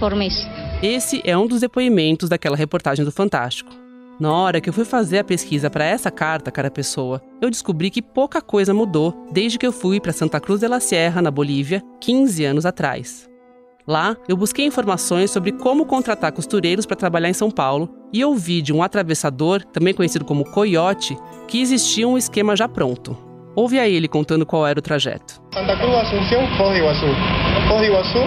por 0.00 0.14
mês. 0.14 0.53
Esse 0.86 1.22
é 1.24 1.34
um 1.34 1.46
dos 1.46 1.62
depoimentos 1.62 2.28
daquela 2.28 2.58
reportagem 2.58 3.06
do 3.06 3.10
Fantástico. 3.10 3.70
Na 4.20 4.30
hora 4.30 4.60
que 4.60 4.68
eu 4.68 4.72
fui 4.72 4.84
fazer 4.84 5.16
a 5.16 5.24
pesquisa 5.24 5.70
para 5.70 5.82
essa 5.82 6.10
carta, 6.10 6.50
cara 6.50 6.70
pessoa, 6.70 7.22
eu 7.40 7.48
descobri 7.48 7.88
que 7.88 8.02
pouca 8.02 8.42
coisa 8.42 8.74
mudou 8.74 9.26
desde 9.32 9.56
que 9.56 9.66
eu 9.66 9.72
fui 9.72 9.98
para 9.98 10.12
Santa 10.12 10.38
Cruz 10.38 10.60
de 10.60 10.68
la 10.68 10.80
Sierra, 10.80 11.22
na 11.22 11.30
Bolívia, 11.30 11.82
15 12.02 12.44
anos 12.44 12.66
atrás. 12.66 13.26
Lá, 13.88 14.14
eu 14.28 14.36
busquei 14.36 14.66
informações 14.66 15.30
sobre 15.30 15.52
como 15.52 15.86
contratar 15.86 16.32
costureiros 16.32 16.84
para 16.84 16.98
trabalhar 16.98 17.30
em 17.30 17.34
São 17.34 17.50
Paulo 17.50 17.88
e 18.12 18.22
ouvi 18.22 18.60
de 18.60 18.70
um 18.70 18.82
atravessador, 18.82 19.64
também 19.64 19.94
conhecido 19.94 20.26
como 20.26 20.44
coiote, 20.44 21.16
que 21.48 21.62
existia 21.62 22.06
um 22.06 22.18
esquema 22.18 22.54
já 22.54 22.68
pronto. 22.68 23.16
Ouve 23.56 23.78
a 23.78 23.88
ele 23.88 24.06
contando 24.06 24.44
qual 24.44 24.66
era 24.66 24.78
o 24.78 24.82
trajeto. 24.82 25.40
Santa 25.54 25.78
Cruz, 25.78 25.94
Asunción, 25.94 26.46
Foz 26.58 26.72
do 26.72 26.76
Iguaçu. 26.76 27.06
Foz 27.68 27.80
do 27.80 27.86
Iguaçu, 27.86 28.18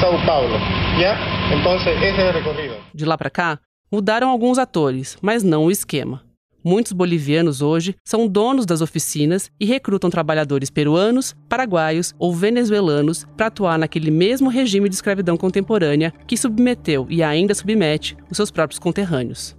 São 0.00 0.26
Paulo. 0.26 0.58
Já? 0.98 1.33
Então, 1.52 1.76
esse 1.76 2.20
é 2.20 2.30
o 2.30 2.32
recorrido. 2.32 2.76
De 2.94 3.04
lá 3.04 3.16
para 3.18 3.30
cá, 3.30 3.58
Mudaram 3.94 4.28
alguns 4.28 4.58
atores, 4.58 5.16
mas 5.22 5.44
não 5.44 5.66
o 5.66 5.70
esquema. 5.70 6.24
Muitos 6.64 6.90
bolivianos 6.90 7.62
hoje 7.62 7.94
são 8.04 8.26
donos 8.26 8.66
das 8.66 8.80
oficinas 8.80 9.48
e 9.60 9.64
recrutam 9.64 10.10
trabalhadores 10.10 10.68
peruanos, 10.68 11.32
paraguaios 11.48 12.12
ou 12.18 12.34
venezuelanos 12.34 13.24
para 13.36 13.46
atuar 13.46 13.78
naquele 13.78 14.10
mesmo 14.10 14.50
regime 14.50 14.88
de 14.88 14.96
escravidão 14.96 15.36
contemporânea 15.36 16.12
que 16.26 16.36
submeteu 16.36 17.06
e 17.08 17.22
ainda 17.22 17.54
submete 17.54 18.16
os 18.28 18.36
seus 18.36 18.50
próprios 18.50 18.80
conterrâneos. 18.80 19.56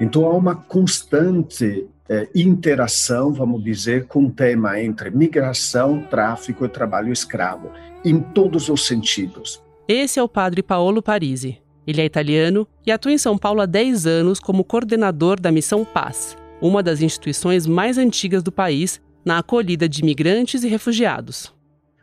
Então 0.00 0.24
há 0.24 0.30
uma 0.32 0.54
constante 0.54 1.88
é, 2.08 2.28
interação, 2.34 3.32
vamos 3.32 3.62
dizer, 3.62 4.06
com 4.06 4.26
o 4.26 4.30
tema 4.30 4.80
entre 4.80 5.10
migração, 5.10 6.02
tráfico 6.02 6.64
e 6.64 6.68
trabalho 6.68 7.12
escravo, 7.12 7.70
em 8.04 8.20
todos 8.20 8.68
os 8.68 8.86
sentidos. 8.86 9.62
Esse 9.88 10.18
é 10.18 10.22
o 10.22 10.28
padre 10.28 10.62
Paolo 10.62 11.02
Parisi, 11.02 11.58
ele 11.86 12.00
é 12.00 12.04
italiano 12.04 12.66
e 12.86 12.92
atua 12.92 13.12
em 13.12 13.18
São 13.18 13.36
Paulo 13.36 13.60
há 13.60 13.66
10 13.66 14.06
anos 14.06 14.38
como 14.38 14.64
coordenador 14.64 15.40
da 15.40 15.50
Missão 15.50 15.84
Paz, 15.84 16.36
uma 16.60 16.82
das 16.82 17.00
instituições 17.00 17.66
mais 17.66 17.98
antigas 17.98 18.42
do 18.42 18.52
país 18.52 19.00
na 19.24 19.38
acolhida 19.38 19.88
de 19.88 20.00
imigrantes 20.00 20.62
e 20.62 20.68
refugiados. 20.68 21.52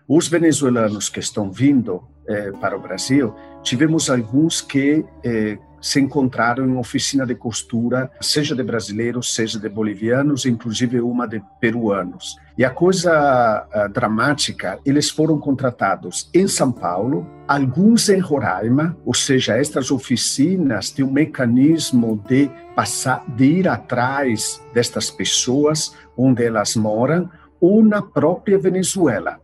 Os 0.07 0.27
venezuelanos 0.27 1.07
que 1.07 1.19
estão 1.19 1.51
vindo 1.51 2.03
eh, 2.27 2.51
para 2.59 2.75
o 2.75 2.79
Brasil, 2.79 3.33
tivemos 3.63 4.09
alguns 4.09 4.61
que 4.61 5.05
eh, 5.23 5.57
se 5.81 5.99
encontraram 5.99 6.65
em 6.65 6.77
oficina 6.77 7.25
de 7.25 7.35
costura, 7.35 8.11
seja 8.21 8.55
de 8.55 8.63
brasileiros, 8.63 9.33
seja 9.33 9.59
de 9.59 9.69
bolivianos, 9.69 10.45
inclusive 10.45 10.99
uma 11.01 11.27
de 11.27 11.41
peruanos. 11.59 12.35
E 12.57 12.65
a 12.65 12.69
coisa 12.69 13.65
uh, 13.73 13.89
dramática, 13.89 14.79
eles 14.85 15.09
foram 15.09 15.39
contratados 15.39 16.29
em 16.33 16.47
São 16.47 16.71
Paulo, 16.71 17.25
alguns 17.47 18.09
em 18.09 18.19
Roraima, 18.19 18.97
ou 19.05 19.13
seja, 19.13 19.55
estas 19.55 19.91
oficinas 19.91 20.89
têm 20.89 21.05
um 21.05 21.11
mecanismo 21.11 22.21
de 22.27 22.49
passar, 22.75 23.23
de 23.35 23.45
ir 23.45 23.67
atrás 23.67 24.61
destas 24.73 25.09
pessoas 25.09 25.95
onde 26.17 26.43
elas 26.43 26.75
moram, 26.75 27.29
ou 27.61 27.83
na 27.83 28.01
própria 28.01 28.57
Venezuela. 28.57 29.39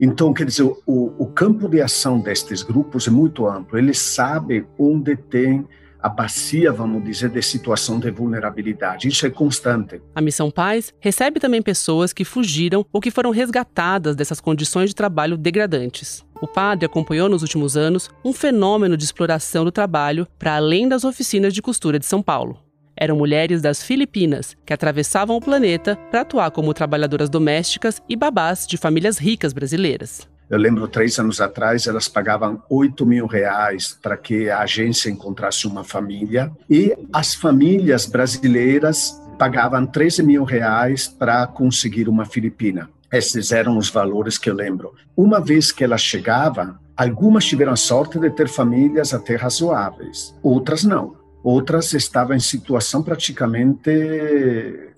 Então, 0.00 0.32
quer 0.32 0.46
dizer, 0.46 0.64
o, 0.64 1.12
o 1.18 1.26
campo 1.26 1.68
de 1.68 1.80
ação 1.80 2.20
destes 2.20 2.62
grupos 2.62 3.06
é 3.06 3.10
muito 3.10 3.46
amplo. 3.46 3.78
Eles 3.78 3.98
sabem 3.98 4.66
onde 4.78 5.16
tem 5.16 5.66
a 6.04 6.08
bacia, 6.10 6.70
vamos 6.70 7.02
dizer, 7.02 7.30
de 7.30 7.40
situação 7.40 7.98
de 7.98 8.10
vulnerabilidade. 8.10 9.08
Isso 9.08 9.26
é 9.26 9.30
constante. 9.30 10.02
A 10.14 10.20
Missão 10.20 10.50
Paz 10.50 10.92
recebe 11.00 11.40
também 11.40 11.62
pessoas 11.62 12.12
que 12.12 12.26
fugiram 12.26 12.84
ou 12.92 13.00
que 13.00 13.10
foram 13.10 13.30
resgatadas 13.30 14.14
dessas 14.14 14.38
condições 14.38 14.90
de 14.90 14.94
trabalho 14.94 15.38
degradantes. 15.38 16.22
O 16.42 16.46
padre 16.46 16.84
acompanhou 16.84 17.26
nos 17.26 17.40
últimos 17.40 17.74
anos 17.74 18.10
um 18.22 18.34
fenômeno 18.34 18.98
de 18.98 19.04
exploração 19.04 19.64
do 19.64 19.72
trabalho 19.72 20.28
para 20.38 20.56
além 20.56 20.86
das 20.86 21.04
oficinas 21.04 21.54
de 21.54 21.62
costura 21.62 21.98
de 21.98 22.04
São 22.04 22.22
Paulo. 22.22 22.63
Eram 22.96 23.16
mulheres 23.16 23.60
das 23.60 23.82
Filipinas 23.82 24.56
que 24.64 24.72
atravessavam 24.72 25.36
o 25.36 25.40
planeta 25.40 25.96
para 26.10 26.20
atuar 26.20 26.50
como 26.50 26.72
trabalhadoras 26.72 27.28
domésticas 27.28 28.00
e 28.08 28.14
babás 28.14 28.66
de 28.66 28.76
famílias 28.76 29.18
ricas 29.18 29.52
brasileiras. 29.52 30.28
Eu 30.48 30.58
lembro, 30.58 30.86
três 30.86 31.18
anos 31.18 31.40
atrás, 31.40 31.86
elas 31.86 32.06
pagavam 32.06 32.62
8 32.68 33.04
mil 33.06 33.26
reais 33.26 33.98
para 34.00 34.16
que 34.16 34.50
a 34.50 34.60
agência 34.60 35.10
encontrasse 35.10 35.66
uma 35.66 35.82
família 35.82 36.52
e 36.68 36.94
as 37.12 37.34
famílias 37.34 38.06
brasileiras 38.06 39.20
pagavam 39.38 39.86
13 39.86 40.22
mil 40.22 40.44
reais 40.44 41.08
para 41.08 41.46
conseguir 41.46 42.08
uma 42.08 42.24
filipina. 42.24 42.88
Esses 43.12 43.52
eram 43.52 43.78
os 43.78 43.88
valores 43.90 44.36
que 44.38 44.50
eu 44.50 44.54
lembro. 44.54 44.94
Uma 45.16 45.40
vez 45.40 45.72
que 45.72 45.82
elas 45.82 46.02
chegavam, 46.02 46.76
algumas 46.96 47.44
tiveram 47.44 47.72
a 47.72 47.76
sorte 47.76 48.18
de 48.18 48.30
ter 48.30 48.48
famílias 48.48 49.14
até 49.14 49.36
razoáveis, 49.36 50.34
outras 50.42 50.84
não. 50.84 51.23
Outras 51.44 51.92
estavam 51.92 52.34
em 52.34 52.40
situação 52.40 53.02
praticamente 53.02 53.90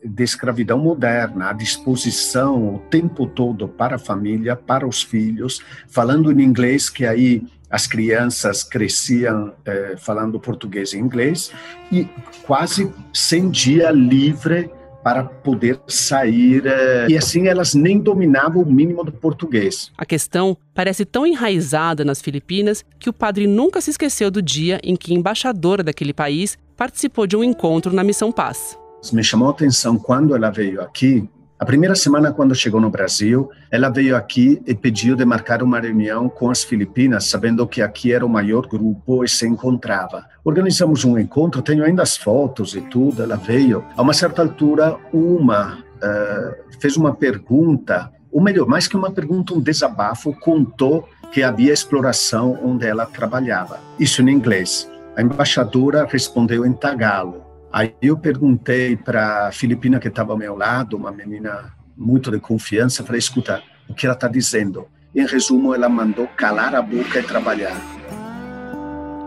de 0.05 0.23
escravidão 0.23 0.79
moderna, 0.79 1.51
à 1.51 1.53
disposição 1.53 2.77
o 2.77 2.79
tempo 2.79 3.27
todo 3.27 3.67
para 3.67 3.97
a 3.97 3.99
família, 3.99 4.55
para 4.55 4.87
os 4.87 5.03
filhos, 5.03 5.61
falando 5.89 6.31
em 6.31 6.45
inglês, 6.45 6.89
que 6.89 7.05
aí 7.05 7.45
as 7.69 7.89
crianças 7.89 8.63
cresciam 8.63 9.53
eh, 9.65 9.97
falando 9.99 10.39
português 10.39 10.93
e 10.93 10.99
inglês, 10.99 11.51
e 11.91 12.09
quase 12.47 12.93
sem 13.13 13.51
dia 13.51 13.91
livre 13.91 14.71
para 15.07 15.23
poder 15.23 15.79
sair. 15.87 16.67
Eh, 16.67 17.07
e 17.11 17.17
assim 17.17 17.47
elas 17.47 17.77
nem 17.77 17.97
dominavam 17.97 18.61
o 18.61 18.67
mínimo 18.67 19.05
do 19.05 19.13
português. 19.13 19.93
A 19.97 20.05
questão 20.05 20.57
parece 20.75 21.05
tão 21.05 21.25
enraizada 21.25 22.05
nas 22.05 22.21
Filipinas 22.21 22.85
que 22.99 23.09
o 23.09 23.13
padre 23.13 23.47
nunca 23.47 23.81
se 23.81 23.91
esqueceu 23.91 24.33
do 24.33 24.43
dia 24.43 24.81
em 24.83 24.97
que 24.97 25.13
a 25.13 25.17
embaixadora 25.17 25.85
daquele 25.85 26.13
país 26.13 26.59
participou 26.77 27.25
de 27.25 27.37
um 27.37 27.45
encontro 27.45 27.93
na 27.93 28.03
Missão 28.03 28.33
Paz. 28.33 28.77
Me 29.13 29.23
chamou 29.23 29.47
a 29.47 29.53
atenção 29.53 29.97
quando 29.97 30.35
ela 30.35 30.51
veio 30.51 30.81
aqui 30.81 31.29
a 31.59 31.65
primeira 31.65 31.95
semana, 31.95 32.33
quando 32.33 32.55
chegou 32.55 32.79
no 32.79 32.91
Brasil, 32.91 33.51
ela 33.71 33.89
veio 33.89 34.15
aqui 34.15 34.61
e 34.67 34.75
pediu 34.75 35.17
de 35.17 35.25
marcar 35.25 35.63
uma 35.63 35.81
reunião 35.81 36.29
com 36.29 36.51
as 36.51 36.63
Filipinas, 36.63 37.31
sabendo 37.31 37.67
que 37.67 37.81
aqui 37.81 38.13
era 38.13 38.27
o 38.27 38.29
maior 38.29 38.67
grupo 38.67 39.25
e 39.25 39.29
se 39.29 39.47
encontrava. 39.47 40.27
Organizamos 40.45 41.03
um 41.07 41.19
encontro, 41.19 41.63
tenho 41.63 41.83
ainda 41.83 42.03
as 42.03 42.15
fotos 42.15 42.75
e 42.75 42.83
tudo. 42.83 43.23
Ela 43.23 43.37
veio. 43.37 43.83
A 43.97 44.03
uma 44.03 44.13
certa 44.13 44.43
altura, 44.43 44.99
uma 45.11 45.79
uh, 45.79 46.79
fez 46.79 46.95
uma 46.99 47.15
pergunta, 47.15 48.13
ou 48.31 48.43
melhor, 48.43 48.67
mais 48.67 48.87
que 48.87 48.97
uma 48.97 49.11
pergunta, 49.11 49.55
um 49.55 49.61
desabafo, 49.61 50.35
contou 50.39 51.09
que 51.33 51.43
havia 51.43 51.73
exploração 51.73 52.59
onde 52.63 52.87
ela 52.87 53.07
trabalhava. 53.07 53.81
Isso 53.99 54.21
em 54.21 54.29
inglês. 54.29 54.91
A 55.17 55.23
embaixadora 55.23 56.05
respondeu 56.05 56.67
em 56.67 56.75
tagalo. 56.75 57.46
Aí 57.77 57.95
eu 58.01 58.17
perguntei 58.17 58.97
para 58.97 59.49
a 59.49 59.53
filipina 59.53 60.01
que 60.01 60.09
estava 60.09 60.33
ao 60.33 60.39
meu 60.39 60.57
lado, 60.57 60.97
uma 60.97 61.13
menina 61.13 61.75
muito 61.95 62.31
de 62.31 62.41
confiança, 62.41 63.05
falei, 63.05 63.19
escuta, 63.19 63.63
o 63.87 63.93
que 63.93 64.07
ela 64.07 64.15
está 64.15 64.27
dizendo? 64.29 64.87
Em 65.15 65.27
resumo, 65.27 65.75
ela 65.75 65.87
mandou 65.87 66.27
calar 66.27 66.75
a 66.75 66.81
boca 66.81 67.19
e 67.19 67.23
trabalhar. 67.23 67.77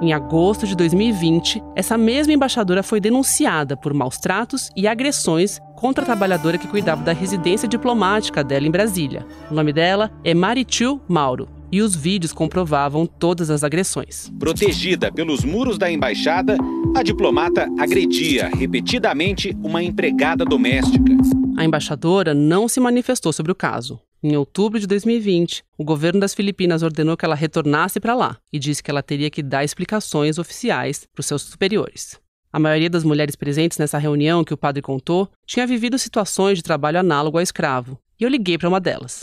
Em 0.01 0.13
agosto 0.13 0.65
de 0.65 0.75
2020, 0.75 1.61
essa 1.75 1.95
mesma 1.95 2.33
embaixadora 2.33 2.81
foi 2.81 2.99
denunciada 2.99 3.77
por 3.77 3.93
maus 3.93 4.17
tratos 4.17 4.71
e 4.75 4.87
agressões 4.87 5.59
contra 5.75 6.01
a 6.01 6.05
trabalhadora 6.07 6.57
que 6.57 6.67
cuidava 6.67 7.03
da 7.03 7.13
residência 7.13 7.69
diplomática 7.69 8.43
dela 8.43 8.65
em 8.65 8.71
Brasília. 8.71 9.27
O 9.51 9.53
nome 9.53 9.71
dela 9.71 10.09
é 10.23 10.33
Maritil 10.33 10.99
Mauro 11.07 11.58
e 11.71 11.81
os 11.81 11.95
vídeos 11.95 12.33
comprovavam 12.33 13.05
todas 13.05 13.49
as 13.49 13.63
agressões. 13.63 14.31
Protegida 14.39 15.11
pelos 15.11 15.43
muros 15.43 15.77
da 15.77 15.91
embaixada, 15.91 16.57
a 16.95 17.03
diplomata 17.03 17.67
agredia 17.77 18.49
repetidamente 18.49 19.55
uma 19.63 19.83
empregada 19.83 20.43
doméstica. 20.43 21.13
A 21.57 21.65
embaixadora 21.65 22.33
não 22.33 22.67
se 22.67 22.79
manifestou 22.79 23.33
sobre 23.33 23.51
o 23.51 23.55
caso. 23.55 23.99
Em 24.21 24.35
outubro 24.35 24.79
de 24.79 24.87
2020, 24.87 25.63
o 25.77 25.83
governo 25.83 26.19
das 26.19 26.33
Filipinas 26.33 26.83
ordenou 26.83 27.15
que 27.15 27.23
ela 27.23 27.35
retornasse 27.35 27.99
para 27.99 28.15
lá 28.15 28.37
e 28.51 28.59
disse 28.59 28.83
que 28.83 28.91
ela 28.91 29.01
teria 29.01 29.29
que 29.29 29.41
dar 29.41 29.63
explicações 29.63 30.37
oficiais 30.37 31.07
para 31.13 31.21
os 31.21 31.25
seus 31.25 31.41
superiores. 31.43 32.19
A 32.51 32.59
maioria 32.59 32.89
das 32.89 33.03
mulheres 33.03 33.35
presentes 33.35 33.77
nessa 33.77 33.97
reunião 33.97 34.43
que 34.43 34.53
o 34.53 34.57
padre 34.57 34.81
contou 34.81 35.29
tinha 35.45 35.67
vivido 35.67 35.97
situações 35.97 36.57
de 36.57 36.63
trabalho 36.63 36.99
análogo 36.99 37.37
ao 37.37 37.43
escravo, 37.43 37.97
e 38.19 38.23
eu 38.23 38.29
liguei 38.29 38.57
para 38.57 38.67
uma 38.67 38.79
delas. 38.79 39.21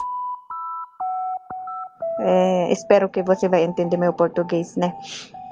É, 2.18 2.72
espero 2.72 3.08
que 3.08 3.22
você 3.22 3.48
vai 3.48 3.62
entender 3.64 3.96
meu 3.96 4.12
português, 4.12 4.76
né? 4.76 4.92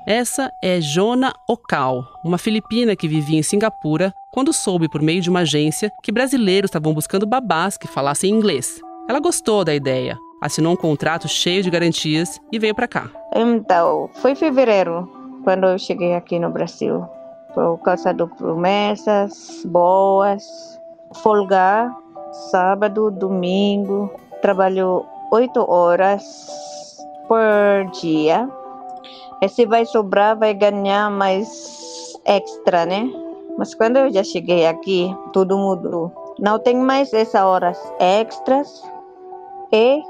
Essa 0.06 0.52
é 0.60 0.80
Jona 0.80 1.32
Okal, 1.48 2.04
uma 2.22 2.36
filipina 2.36 2.94
que 2.94 3.08
vivia 3.08 3.38
em 3.38 3.42
Singapura 3.42 4.12
quando 4.30 4.52
soube 4.52 4.88
por 4.88 5.00
meio 5.00 5.22
de 5.22 5.30
uma 5.30 5.40
agência 5.40 5.90
que 6.02 6.12
brasileiros 6.12 6.68
estavam 6.68 6.92
buscando 6.92 7.26
babás 7.26 7.78
que 7.78 7.88
falassem 7.88 8.30
inglês. 8.30 8.80
Ela 9.08 9.18
gostou 9.18 9.64
da 9.64 9.74
ideia, 9.74 10.18
assinou 10.42 10.74
um 10.74 10.76
contrato 10.76 11.26
cheio 11.26 11.62
de 11.62 11.70
garantias 11.70 12.38
e 12.52 12.58
veio 12.58 12.74
para 12.74 12.88
cá. 12.88 13.10
Então, 13.34 14.10
foi 14.14 14.34
fevereiro 14.34 15.10
quando 15.42 15.66
eu 15.66 15.78
cheguei 15.78 16.14
aqui 16.14 16.38
no 16.38 16.50
Brasil. 16.50 17.06
Por 17.54 17.78
causa 17.78 18.12
de 18.12 18.26
promessas 18.26 19.62
boas, 19.64 20.44
folgar 21.22 21.94
sábado, 22.50 23.10
domingo, 23.10 24.10
trabalho 24.42 25.06
oito 25.34 25.68
horas 25.68 26.22
por 27.26 27.90
dia. 28.00 28.48
E 29.42 29.48
se 29.48 29.66
vai 29.66 29.84
sobrar, 29.84 30.38
vai 30.38 30.54
ganhar 30.54 31.10
mais 31.10 32.16
extra, 32.24 32.86
né? 32.86 33.10
Mas 33.58 33.74
quando 33.74 33.96
eu 33.96 34.12
já 34.12 34.22
cheguei 34.22 34.66
aqui, 34.66 35.14
tudo 35.32 35.58
mudou. 35.58 36.12
Não 36.38 36.58
tem 36.58 36.76
mais 36.76 37.12
essas 37.12 37.42
horas 37.42 37.78
extras 37.98 38.82
e 39.72 40.00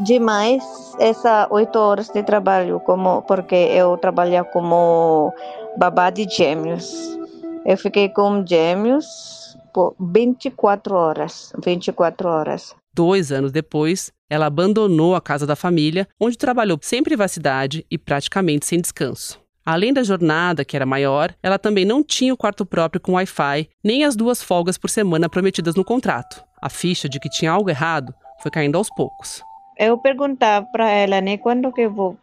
demais 0.00 0.62
essas 0.98 1.46
oito 1.50 1.78
horas 1.78 2.08
de 2.10 2.22
trabalho, 2.22 2.80
como 2.80 3.22
porque 3.22 3.54
eu 3.54 3.96
trabalho 3.96 4.44
como 4.52 5.32
babá 5.78 6.10
de 6.10 6.28
gêmeos. 6.28 7.18
Eu 7.64 7.78
fiquei 7.78 8.10
com 8.10 8.44
gêmeos 8.46 9.56
por 9.72 9.94
24 9.98 10.94
horas, 10.94 11.52
24 11.64 12.28
horas. 12.28 12.74
Dois 12.94 13.32
anos 13.32 13.50
depois, 13.50 14.12
ela 14.34 14.46
abandonou 14.46 15.14
a 15.14 15.20
casa 15.20 15.46
da 15.46 15.54
família, 15.54 16.08
onde 16.20 16.36
trabalhou 16.36 16.78
sem 16.82 17.02
privacidade 17.02 17.86
e 17.90 17.96
praticamente 17.96 18.66
sem 18.66 18.80
descanso. 18.80 19.40
Além 19.64 19.94
da 19.94 20.02
jornada, 20.02 20.64
que 20.64 20.76
era 20.76 20.84
maior, 20.84 21.34
ela 21.42 21.58
também 21.58 21.84
não 21.84 22.02
tinha 22.02 22.34
o 22.34 22.36
quarto 22.36 22.66
próprio 22.66 23.00
com 23.00 23.12
Wi-Fi, 23.12 23.68
nem 23.82 24.04
as 24.04 24.14
duas 24.14 24.42
folgas 24.42 24.76
por 24.76 24.90
semana 24.90 25.28
prometidas 25.28 25.74
no 25.74 25.84
contrato. 25.84 26.44
A 26.60 26.68
ficha 26.68 27.08
de 27.08 27.18
que 27.18 27.30
tinha 27.30 27.52
algo 27.52 27.70
errado 27.70 28.12
foi 28.42 28.50
caindo 28.50 28.76
aos 28.76 28.90
poucos. 28.90 29.42
Eu 29.78 29.96
perguntava 29.98 30.66
para 30.70 30.90
ela, 30.90 31.20
né, 31.20 31.38
quando 31.38 31.72
que 31.72 31.80
eu 31.82 31.92
vou 31.92 32.18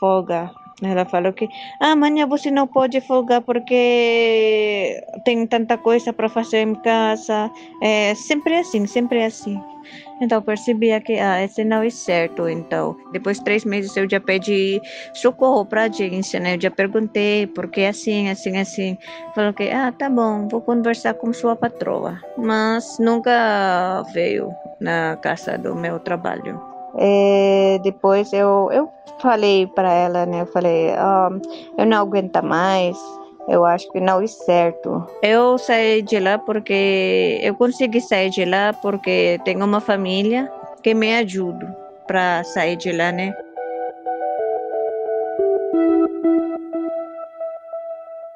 folga? 0.00 0.50
Ela 0.82 1.06
falou 1.06 1.32
que 1.32 1.48
ah, 1.80 1.92
amanhã 1.92 2.26
você 2.26 2.50
não 2.50 2.66
pode 2.66 3.00
folgar 3.00 3.40
porque 3.40 5.02
tem 5.24 5.46
tanta 5.46 5.78
coisa 5.78 6.12
para 6.12 6.28
fazer 6.28 6.58
em 6.58 6.74
casa. 6.74 7.50
É 7.82 8.14
sempre 8.14 8.56
assim, 8.56 8.86
sempre 8.86 9.24
assim. 9.24 9.58
Então 10.20 10.42
percebia 10.42 11.00
que 11.00 11.14
ah, 11.14 11.42
esse 11.42 11.64
não 11.64 11.82
é 11.82 11.88
certo. 11.88 12.48
Então, 12.48 12.94
depois 13.12 13.38
de 13.38 13.44
três 13.44 13.64
meses 13.64 13.96
eu 13.96 14.08
já 14.08 14.20
pedi 14.20 14.80
socorro 15.14 15.64
para 15.64 15.82
a 15.82 15.84
agência, 15.86 16.38
né? 16.40 16.56
Eu 16.56 16.60
já 16.60 16.70
perguntei 16.70 17.46
por 17.46 17.68
que 17.68 17.84
assim, 17.84 18.28
assim, 18.28 18.58
assim. 18.58 18.98
Falou 19.34 19.54
que 19.54 19.70
ah, 19.70 19.92
tá 19.92 20.10
bom, 20.10 20.46
vou 20.48 20.60
conversar 20.60 21.14
com 21.14 21.32
sua 21.32 21.56
patroa. 21.56 22.20
Mas 22.36 22.98
nunca 22.98 24.02
veio 24.12 24.50
na 24.80 25.16
casa 25.16 25.56
do 25.56 25.74
meu 25.74 25.98
trabalho. 26.00 26.60
É, 26.98 27.78
depois 27.82 28.32
eu, 28.32 28.68
eu 28.72 28.88
falei 29.20 29.66
para 29.66 29.92
ela, 29.92 30.26
né? 30.26 30.42
Eu 30.42 30.46
falei, 30.46 30.92
oh, 30.92 31.80
eu 31.80 31.86
não 31.86 31.98
aguento 31.98 32.42
mais. 32.42 32.96
Eu 33.48 33.64
acho 33.64 33.90
que 33.92 34.00
não 34.00 34.20
é 34.20 34.26
certo. 34.26 35.06
Eu 35.22 35.56
saí 35.56 36.02
de 36.02 36.18
lá 36.18 36.36
porque 36.36 37.38
eu 37.42 37.54
consegui 37.54 38.00
sair 38.00 38.30
de 38.30 38.44
lá 38.44 38.72
porque 38.72 39.38
tenho 39.44 39.64
uma 39.64 39.80
família 39.80 40.50
que 40.82 40.92
me 40.94 41.14
ajuda 41.14 41.66
para 42.06 42.42
sair 42.44 42.76
de 42.76 42.90
lá, 42.90 43.12
né? 43.12 43.32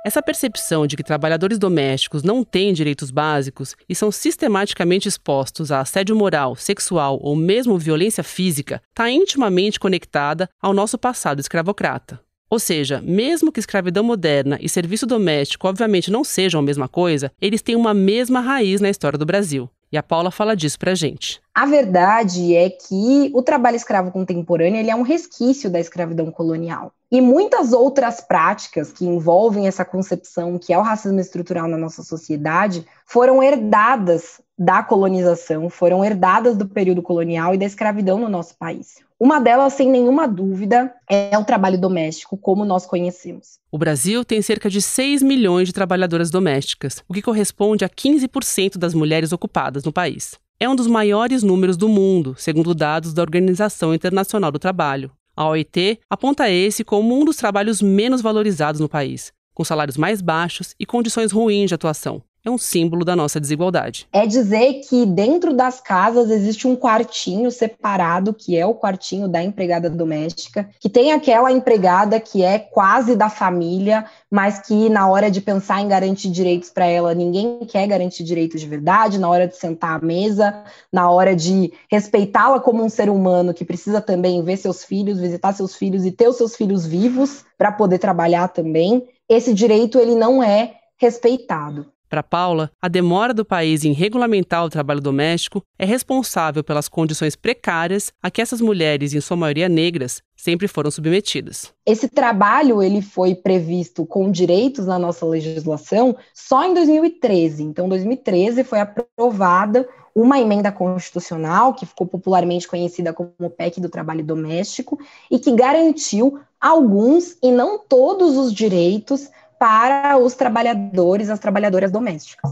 Essa 0.03 0.23
percepção 0.23 0.87
de 0.87 0.97
que 0.97 1.03
trabalhadores 1.03 1.59
domésticos 1.59 2.23
não 2.23 2.43
têm 2.43 2.73
direitos 2.73 3.11
básicos 3.11 3.77
e 3.87 3.95
são 3.95 4.11
sistematicamente 4.11 5.07
expostos 5.07 5.71
a 5.71 5.81
assédio 5.81 6.17
moral, 6.17 6.57
sexual 6.57 7.19
ou 7.21 7.37
mesmo 7.37 7.79
violência 7.79 8.25
física 8.25 8.83
está 8.89 9.11
intimamente 9.11 9.79
conectada 9.79 10.49
ao 10.61 10.73
nosso 10.73 10.97
passado 10.97 11.41
escravocrata. 11.41 12.19
Ou 12.49 12.59
seja, 12.59 13.03
mesmo 13.05 13.53
que 13.53 13.61
escravidão 13.61 14.03
moderna 14.03 14.59
e 14.63 14.71
serviço 14.71 15.07
doméstico 15.07 15.69
obviamente 15.69 16.11
não 16.11 16.25
sejam 16.25 16.61
a 16.61 16.65
mesma 16.65 16.89
coisa, 16.89 17.31
eles 17.39 17.61
têm 17.61 17.77
uma 17.77 17.93
mesma 17.93 18.41
raiz 18.41 18.81
na 18.81 18.89
história 18.89 19.19
do 19.19 19.27
Brasil. 19.27 19.69
E 19.93 19.99
a 19.99 20.03
Paula 20.03 20.31
fala 20.31 20.57
disso 20.57 20.79
pra 20.79 20.95
gente. 20.95 21.41
A 21.55 21.67
verdade 21.67 22.55
é 22.55 22.71
que 22.71 23.31
o 23.35 23.43
trabalho 23.43 23.77
escravo 23.77 24.13
contemporâneo 24.13 24.79
ele 24.79 24.91
é 24.91 24.95
um 24.95 25.03
resquício 25.03 25.69
da 25.69 25.81
escravidão 25.81 26.31
colonial. 26.31 26.93
E 27.11 27.21
muitas 27.21 27.73
outras 27.73 28.21
práticas 28.21 28.93
que 28.93 29.05
envolvem 29.05 29.67
essa 29.67 29.85
concepção 29.85 30.59
que 30.59 30.73
é 30.73 30.79
o 30.79 30.83
racismo 30.83 31.19
estrutural 31.19 31.67
na 31.67 31.77
nossa 31.77 32.05
sociedade 32.05 32.87
foram 33.05 33.43
herdadas 33.43 34.41
da 34.57 34.83
colonização, 34.83 35.69
foram 35.69 36.05
herdadas 36.05 36.57
do 36.57 36.69
período 36.69 37.03
colonial 37.03 37.53
e 37.53 37.59
da 37.59 37.65
escravidão 37.65 38.19
no 38.19 38.29
nosso 38.29 38.57
país. 38.57 38.99
Uma 39.19 39.41
delas, 39.41 39.73
sem 39.73 39.91
nenhuma 39.91 40.29
dúvida, 40.29 40.95
é 41.09 41.37
o 41.37 41.45
trabalho 41.45 41.79
doméstico, 41.79 42.39
como 42.39 42.65
nós 42.65 42.87
conhecemos. 42.87 43.59
O 43.73 43.77
Brasil 43.77 44.25
tem 44.25 44.41
cerca 44.41 44.71
de 44.71 44.81
6 44.81 45.23
milhões 45.23 45.67
de 45.67 45.75
trabalhadoras 45.75 46.31
domésticas, 46.31 47.03
o 47.09 47.13
que 47.13 47.21
corresponde 47.21 47.85
a 47.85 47.89
15% 47.89 48.79
das 48.79 48.95
mulheres 48.95 49.33
ocupadas 49.33 49.85
no 49.85 49.93
país. 49.93 50.39
É 50.62 50.68
um 50.68 50.77
dos 50.77 50.87
maiores 50.87 51.42
números 51.42 51.75
do 51.75 51.88
mundo, 51.88 52.35
segundo 52.37 52.75
dados 52.75 53.14
da 53.14 53.23
Organização 53.23 53.94
Internacional 53.94 54.53
do 54.53 54.59
Trabalho. 54.59 55.11
A 55.35 55.49
OIT 55.49 55.99
aponta 56.11 56.51
esse 56.51 56.85
como 56.85 57.18
um 57.18 57.25
dos 57.25 57.37
trabalhos 57.37 57.81
menos 57.81 58.20
valorizados 58.20 58.79
no 58.79 58.87
país, 58.87 59.33
com 59.55 59.64
salários 59.64 59.96
mais 59.96 60.20
baixos 60.20 60.75
e 60.79 60.85
condições 60.85 61.33
ruins 61.33 61.68
de 61.68 61.75
atuação 61.75 62.23
é 62.44 62.50
um 62.50 62.57
símbolo 62.57 63.05
da 63.05 63.14
nossa 63.14 63.40
desigualdade. 63.40 64.07
É 64.12 64.26
dizer 64.26 64.81
que 64.88 65.05
dentro 65.05 65.53
das 65.53 65.81
casas 65.81 66.31
existe 66.31 66.66
um 66.66 66.74
quartinho 66.74 67.50
separado, 67.50 68.33
que 68.33 68.57
é 68.57 68.64
o 68.64 68.74
quartinho 68.74 69.29
da 69.29 69.42
empregada 69.42 69.90
doméstica, 69.90 70.68
que 70.81 70.88
tem 70.88 71.12
aquela 71.12 71.53
empregada 71.53 72.18
que 72.18 72.42
é 72.42 72.59
quase 72.59 73.14
da 73.14 73.29
família, 73.29 74.07
mas 74.31 74.61
que 74.61 74.88
na 74.88 75.09
hora 75.09 75.31
de 75.31 75.40
pensar 75.40 75.81
em 75.81 75.88
garantir 75.88 76.31
direitos 76.31 76.70
para 76.70 76.87
ela, 76.87 77.14
ninguém 77.14 77.61
quer 77.66 77.87
garantir 77.87 78.24
direitos 78.24 78.61
de 78.61 78.66
verdade, 78.66 79.18
na 79.18 79.29
hora 79.29 79.46
de 79.46 79.57
sentar 79.57 79.98
à 79.98 80.05
mesa, 80.05 80.64
na 80.92 81.11
hora 81.11 81.37
de 81.37 81.72
respeitá-la 81.90 82.61
como 82.61 82.83
um 82.83 82.88
ser 82.88 83.11
humano 83.11 83.53
que 83.53 83.64
precisa 83.64 84.00
também 84.00 84.42
ver 84.42 84.57
seus 84.57 84.85
filhos, 84.85 85.20
visitar 85.20 85.53
seus 85.53 85.74
filhos 85.74 86.07
e 86.07 86.11
ter 86.11 86.29
os 86.29 86.37
seus 86.37 86.57
filhos 86.57 86.87
vivos 86.87 87.44
para 87.59 87.72
poder 87.72 87.98
trabalhar 87.98 88.48
também. 88.48 89.07
Esse 89.29 89.53
direito 89.53 89.98
ele 89.98 90.14
não 90.14 90.42
é 90.42 90.76
respeitado. 90.96 91.87
Para 92.11 92.25
Paula, 92.25 92.73
a 92.83 92.88
demora 92.88 93.33
do 93.33 93.44
país 93.44 93.85
em 93.85 93.92
regulamentar 93.92 94.64
o 94.64 94.68
trabalho 94.68 95.01
doméstico 95.01 95.62
é 95.79 95.85
responsável 95.85 96.64
pelas 96.64 96.88
condições 96.88 97.37
precárias 97.37 98.12
a 98.20 98.29
que 98.29 98.42
essas 98.42 98.61
mulheres, 98.61 99.14
em 99.14 99.20
sua 99.20 99.37
maioria 99.37 99.68
negras, 99.68 100.20
sempre 100.37 100.66
foram 100.66 100.90
submetidas. 100.90 101.73
Esse 101.87 102.09
trabalho 102.09 102.83
ele 102.83 103.01
foi 103.01 103.37
previsto 103.37 104.05
com 104.05 104.29
direitos 104.29 104.87
na 104.87 104.99
nossa 104.99 105.25
legislação 105.25 106.16
só 106.35 106.64
em 106.64 106.75
2013. 106.75 107.62
Então, 107.62 107.88
2013 107.88 108.64
foi 108.64 108.81
aprovada 108.81 109.88
uma 110.12 110.40
emenda 110.40 110.73
constitucional 110.73 111.75
que 111.75 111.87
ficou 111.87 112.09
popularmente 112.09 112.66
conhecida 112.66 113.12
como 113.12 113.31
o 113.38 113.49
PEC 113.49 113.81
do 113.81 113.88
trabalho 113.88 114.25
doméstico 114.25 114.99
e 115.31 115.38
que 115.38 115.53
garantiu 115.53 116.40
alguns 116.61 117.37
e 117.40 117.53
não 117.53 117.79
todos 117.79 118.37
os 118.37 118.53
direitos 118.53 119.31
para 119.61 120.16
os 120.16 120.33
trabalhadores, 120.35 121.29
as 121.29 121.38
trabalhadoras 121.38 121.92
domésticas. 121.92 122.51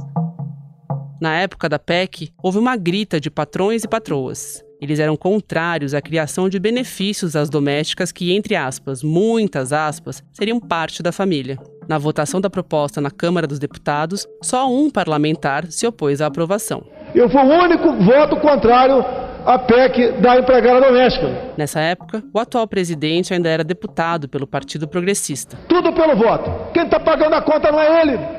Na 1.19 1.37
época 1.37 1.67
da 1.67 1.79
PEC, 1.79 2.35
houve 2.43 2.59
uma 2.59 2.77
grita 2.77 3.19
de 3.19 3.31
patrões 3.31 3.83
e 3.83 3.89
patroas. 3.89 4.63
Eles 4.79 5.01
eram 5.01 5.17
contrários 5.17 5.95
à 5.95 6.03
criação 6.03 6.51
de 6.51 6.61
benefícios 6.61 7.35
às 7.35 7.49
domésticas 7.49 8.13
que, 8.13 8.37
entre 8.37 8.55
aspas, 8.55 9.03
muitas 9.03 9.73
aspas, 9.73 10.23
seriam 10.33 10.61
parte 10.61 11.03
da 11.03 11.11
família. 11.11 11.59
Na 11.89 11.97
votação 11.97 12.43
da 12.43 12.51
proposta 12.51 13.01
na 13.01 13.11
Câmara 13.11 13.47
dos 13.47 13.59
Deputados, 13.59 14.29
só 14.43 14.71
um 14.71 14.91
parlamentar 14.91 15.67
se 15.73 15.87
opôs 15.87 16.21
à 16.21 16.27
aprovação. 16.27 16.85
Eu 17.15 17.29
fui 17.31 17.41
o 17.41 17.65
único 17.65 17.91
voto 18.05 18.37
contrário 18.37 19.03
a 19.49 19.59
PEC 19.59 20.21
da 20.21 20.39
empregada 20.39 20.79
doméstica. 20.79 21.55
Nessa 21.57 21.81
época, 21.81 22.23
o 22.35 22.39
atual 22.39 22.69
presidente 22.69 23.33
ainda 23.33 23.49
era 23.49 23.65
deputado 23.65 24.29
pelo 24.29 24.47
Partido 24.47 24.87
Progressista. 24.87 25.57
Tudo 25.67 25.91
pelo 25.91 26.15
voto. 26.17 26.51
Quem 26.75 26.85
está 26.85 27.01
pagando 27.01 27.33
a 27.35 27.41
conta 27.41 27.73
não 27.73 27.81
é 27.81 28.03
ele. 28.03 28.38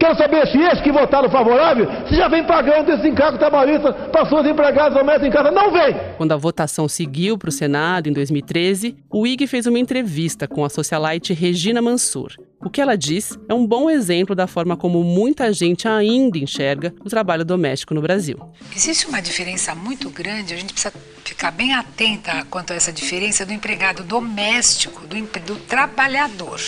Quero 0.00 0.16
saber 0.16 0.46
se 0.46 0.56
esses 0.56 0.80
que 0.80 0.90
votaram 0.90 1.28
favorável, 1.28 1.86
se 2.08 2.16
já 2.16 2.26
vem 2.26 2.42
pagando 2.46 2.90
esse 2.90 3.06
encargo 3.06 3.36
trabalhista 3.36 3.92
para 3.92 4.24
suas 4.24 4.46
empregadas 4.46 4.94
domésticas 4.94 5.28
em 5.28 5.30
casa. 5.30 5.50
Não 5.50 5.70
vem! 5.70 5.94
Quando 6.16 6.32
a 6.32 6.38
votação 6.38 6.88
seguiu 6.88 7.36
para 7.36 7.50
o 7.50 7.52
Senado 7.52 8.08
em 8.08 8.12
2013, 8.14 8.96
o 9.10 9.26
IG 9.26 9.46
fez 9.46 9.66
uma 9.66 9.78
entrevista 9.78 10.48
com 10.48 10.64
a 10.64 10.70
socialite 10.70 11.34
Regina 11.34 11.82
Mansur. 11.82 12.32
O 12.64 12.70
que 12.70 12.80
ela 12.80 12.96
diz 12.96 13.38
é 13.46 13.52
um 13.52 13.66
bom 13.66 13.90
exemplo 13.90 14.34
da 14.34 14.46
forma 14.46 14.74
como 14.74 15.04
muita 15.04 15.52
gente 15.52 15.86
ainda 15.86 16.38
enxerga 16.38 16.94
o 17.04 17.10
trabalho 17.10 17.44
doméstico 17.44 17.92
no 17.92 18.00
Brasil. 18.00 18.38
Existe 18.74 19.06
uma 19.06 19.20
diferença 19.20 19.74
muito 19.74 20.08
grande, 20.08 20.54
a 20.54 20.56
gente 20.56 20.72
precisa 20.72 20.94
ficar 21.22 21.50
bem 21.50 21.74
atenta 21.74 22.42
quanto 22.48 22.72
a 22.72 22.76
essa 22.76 22.90
diferença 22.90 23.44
do 23.44 23.52
empregado 23.52 24.02
doméstico, 24.02 25.06
do, 25.06 25.16
do 25.40 25.56
trabalhador. 25.56 26.58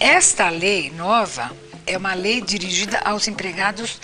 Esta 0.00 0.48
lei 0.48 0.90
nova 0.90 1.50
é 1.86 1.96
uma 1.96 2.14
lei 2.14 2.40
dirigida 2.40 2.98
aos 2.98 3.28
empregados 3.28 4.00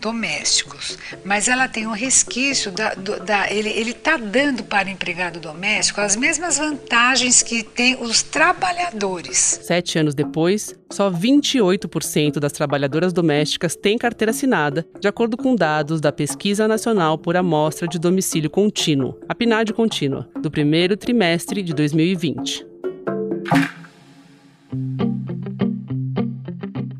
domésticos, 0.00 0.98
mas 1.24 1.46
ela 1.46 1.68
tem 1.68 1.86
um 1.86 1.92
resquício 1.92 2.72
da, 2.72 2.94
do, 2.94 3.20
da 3.20 3.52
ele 3.52 3.90
está 3.90 4.16
dando 4.16 4.64
para 4.64 4.88
o 4.88 4.90
empregado 4.90 5.38
doméstico 5.38 6.00
as 6.00 6.16
mesmas 6.16 6.58
vantagens 6.58 7.42
que 7.42 7.62
tem 7.62 7.96
os 8.02 8.22
trabalhadores. 8.22 9.60
Sete 9.62 9.98
anos 9.98 10.14
depois, 10.14 10.74
só 10.90 11.10
28% 11.10 12.38
das 12.38 12.52
trabalhadoras 12.52 13.12
domésticas 13.12 13.76
têm 13.76 13.98
carteira 13.98 14.30
assinada, 14.30 14.86
de 14.98 15.06
acordo 15.06 15.36
com 15.36 15.54
dados 15.54 16.00
da 16.00 16.10
Pesquisa 16.10 16.66
Nacional 16.66 17.18
por 17.18 17.36
Amostra 17.36 17.86
de 17.86 17.98
Domicílio 17.98 18.48
Contínuo, 18.48 19.18
a 19.28 19.34
PNAD 19.34 19.72
contínua, 19.74 20.28
do 20.40 20.50
primeiro 20.50 20.96
trimestre 20.96 21.62
de 21.62 21.74
2020. 21.74 22.70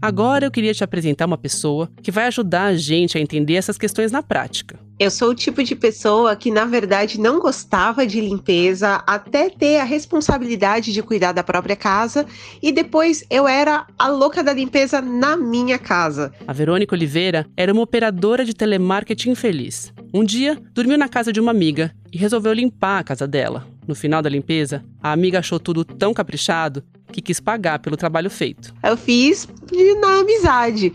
Agora 0.03 0.47
eu 0.47 0.51
queria 0.51 0.73
te 0.73 0.83
apresentar 0.83 1.27
uma 1.27 1.37
pessoa 1.37 1.91
que 2.03 2.11
vai 2.11 2.25
ajudar 2.27 2.65
a 2.65 2.75
gente 2.75 3.19
a 3.19 3.21
entender 3.21 3.55
essas 3.55 3.77
questões 3.77 4.11
na 4.11 4.23
prática. 4.23 4.79
Eu 4.99 5.11
sou 5.11 5.31
o 5.31 5.35
tipo 5.35 5.63
de 5.63 5.77
pessoa 5.77 6.35
que, 6.35 6.51
na 6.51 6.65
verdade, 6.65 7.21
não 7.21 7.39
gostava 7.39 8.07
de 8.07 8.19
limpeza 8.19 9.03
até 9.07 9.51
ter 9.51 9.79
a 9.79 9.85
responsabilidade 9.85 10.93
de 10.93 11.03
cuidar 11.03 11.33
da 11.33 11.43
própria 11.43 11.77
casa 11.77 12.25
e 12.63 12.73
depois 12.73 13.25
eu 13.29 13.47
era 13.47 13.87
a 13.99 14.09
louca 14.09 14.43
da 14.43 14.55
limpeza 14.55 15.03
na 15.03 15.37
minha 15.37 15.79
casa. 15.79 16.33
A 16.47 16.53
Verônica 16.53 16.95
Oliveira 16.95 17.47
era 17.55 17.73
uma 17.73 17.83
operadora 17.83 18.43
de 18.43 18.55
telemarketing 18.55 19.35
feliz. 19.35 19.93
Um 20.15 20.25
dia, 20.25 20.59
dormiu 20.73 20.97
na 20.97 21.09
casa 21.09 21.31
de 21.31 21.41
uma 21.41 21.51
amiga 21.51 21.95
e 22.11 22.17
resolveu 22.17 22.55
limpar 22.55 23.01
a 23.01 23.05
casa 23.05 23.27
dela. 23.27 23.67
No 23.87 23.95
final 23.95 24.23
da 24.23 24.31
limpeza, 24.31 24.83
a 25.03 25.13
amiga 25.13 25.41
achou 25.41 25.59
tudo 25.59 25.85
tão 25.85 26.15
caprichado 26.15 26.83
que 27.11 27.21
quis 27.21 27.41
pagar 27.41 27.79
pelo 27.79 27.97
trabalho 27.97 28.31
feito. 28.31 28.75
Eu 28.83 28.97
fiz 28.97 29.49
na 30.01 30.21
amizade. 30.21 30.93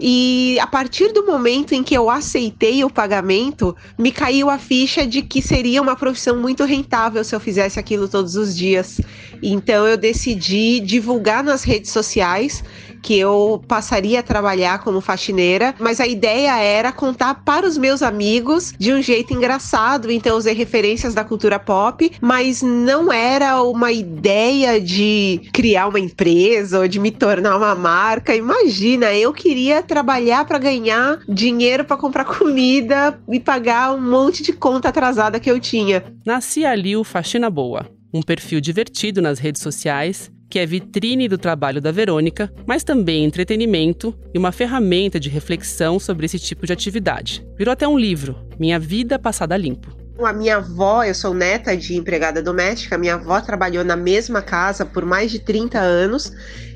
E 0.00 0.56
a 0.60 0.66
partir 0.66 1.12
do 1.12 1.26
momento 1.26 1.74
em 1.74 1.82
que 1.82 1.94
eu 1.94 2.08
aceitei 2.08 2.84
o 2.84 2.90
pagamento, 2.90 3.74
me 3.98 4.12
caiu 4.12 4.48
a 4.48 4.56
ficha 4.56 5.04
de 5.04 5.22
que 5.22 5.42
seria 5.42 5.82
uma 5.82 5.96
profissão 5.96 6.36
muito 6.36 6.64
rentável 6.64 7.24
se 7.24 7.34
eu 7.34 7.40
fizesse 7.40 7.80
aquilo 7.80 8.08
todos 8.08 8.36
os 8.36 8.56
dias. 8.56 9.00
Então 9.42 9.88
eu 9.88 9.96
decidi 9.96 10.78
divulgar 10.78 11.42
nas 11.42 11.64
redes 11.64 11.90
sociais 11.90 12.62
que 13.02 13.18
eu 13.18 13.62
passaria 13.66 14.20
a 14.20 14.22
trabalhar 14.22 14.78
como 14.80 15.00
faxineira, 15.00 15.74
mas 15.78 16.00
a 16.00 16.06
ideia 16.06 16.56
era 16.58 16.92
contar 16.92 17.42
para 17.44 17.66
os 17.66 17.78
meus 17.78 18.02
amigos 18.02 18.72
de 18.78 18.92
um 18.92 19.02
jeito 19.02 19.32
engraçado, 19.32 20.10
então 20.10 20.36
usei 20.36 20.54
referências 20.54 21.14
da 21.14 21.24
cultura 21.24 21.58
pop, 21.58 22.10
mas 22.20 22.62
não 22.62 23.12
era 23.12 23.62
uma 23.62 23.92
ideia 23.92 24.80
de 24.80 25.40
criar 25.52 25.88
uma 25.88 26.00
empresa 26.00 26.80
ou 26.80 26.88
de 26.88 26.98
me 26.98 27.10
tornar 27.10 27.56
uma 27.56 27.74
marca. 27.74 28.34
Imagina, 28.34 29.14
eu 29.14 29.32
queria 29.32 29.82
trabalhar 29.82 30.44
para 30.44 30.58
ganhar 30.58 31.18
dinheiro 31.28 31.84
para 31.84 31.96
comprar 31.96 32.24
comida 32.38 33.18
e 33.28 33.40
pagar 33.40 33.94
um 33.94 34.00
monte 34.00 34.42
de 34.42 34.52
conta 34.52 34.88
atrasada 34.88 35.40
que 35.40 35.50
eu 35.50 35.60
tinha. 35.60 36.04
Nasci 36.24 36.64
ali 36.64 36.96
o 36.96 37.04
Faxina 37.04 37.50
Boa, 37.50 37.86
um 38.12 38.22
perfil 38.22 38.60
divertido 38.60 39.20
nas 39.20 39.38
redes 39.38 39.62
sociais 39.62 40.30
que 40.48 40.58
é 40.58 40.66
vitrine 40.66 41.28
do 41.28 41.36
trabalho 41.36 41.80
da 41.80 41.92
Verônica, 41.92 42.52
mas 42.66 42.82
também 42.82 43.24
entretenimento 43.24 44.14
e 44.32 44.38
uma 44.38 44.52
ferramenta 44.52 45.20
de 45.20 45.28
reflexão 45.28 45.98
sobre 45.98 46.26
esse 46.26 46.38
tipo 46.38 46.66
de 46.66 46.72
atividade. 46.72 47.46
Virou 47.56 47.72
até 47.72 47.86
um 47.86 47.98
livro, 47.98 48.36
Minha 48.58 48.78
Vida 48.78 49.18
Passada 49.18 49.56
Limpo. 49.56 49.96
A 50.24 50.32
minha 50.32 50.56
avó, 50.56 51.04
eu 51.04 51.14
sou 51.14 51.32
neta 51.32 51.76
de 51.76 51.96
empregada 51.96 52.42
doméstica, 52.42 52.98
minha 52.98 53.14
avó 53.14 53.40
trabalhou 53.40 53.84
na 53.84 53.94
mesma 53.94 54.42
casa 54.42 54.84
por 54.84 55.04
mais 55.04 55.30
de 55.30 55.38
30 55.38 55.78
anos 55.78 56.32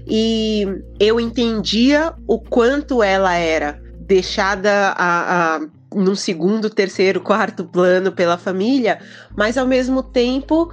e 0.06 0.64
eu 1.00 1.18
entendia 1.18 2.12
o 2.26 2.38
quanto 2.38 3.02
ela 3.02 3.34
era 3.34 3.80
deixada 3.98 4.94
a, 4.96 5.56
a 5.56 5.60
num 5.94 6.14
segundo, 6.14 6.70
terceiro, 6.70 7.20
quarto 7.20 7.64
plano 7.64 8.12
pela 8.12 8.38
família, 8.38 8.98
mas 9.36 9.58
ao 9.58 9.66
mesmo 9.66 10.02
tempo 10.02 10.72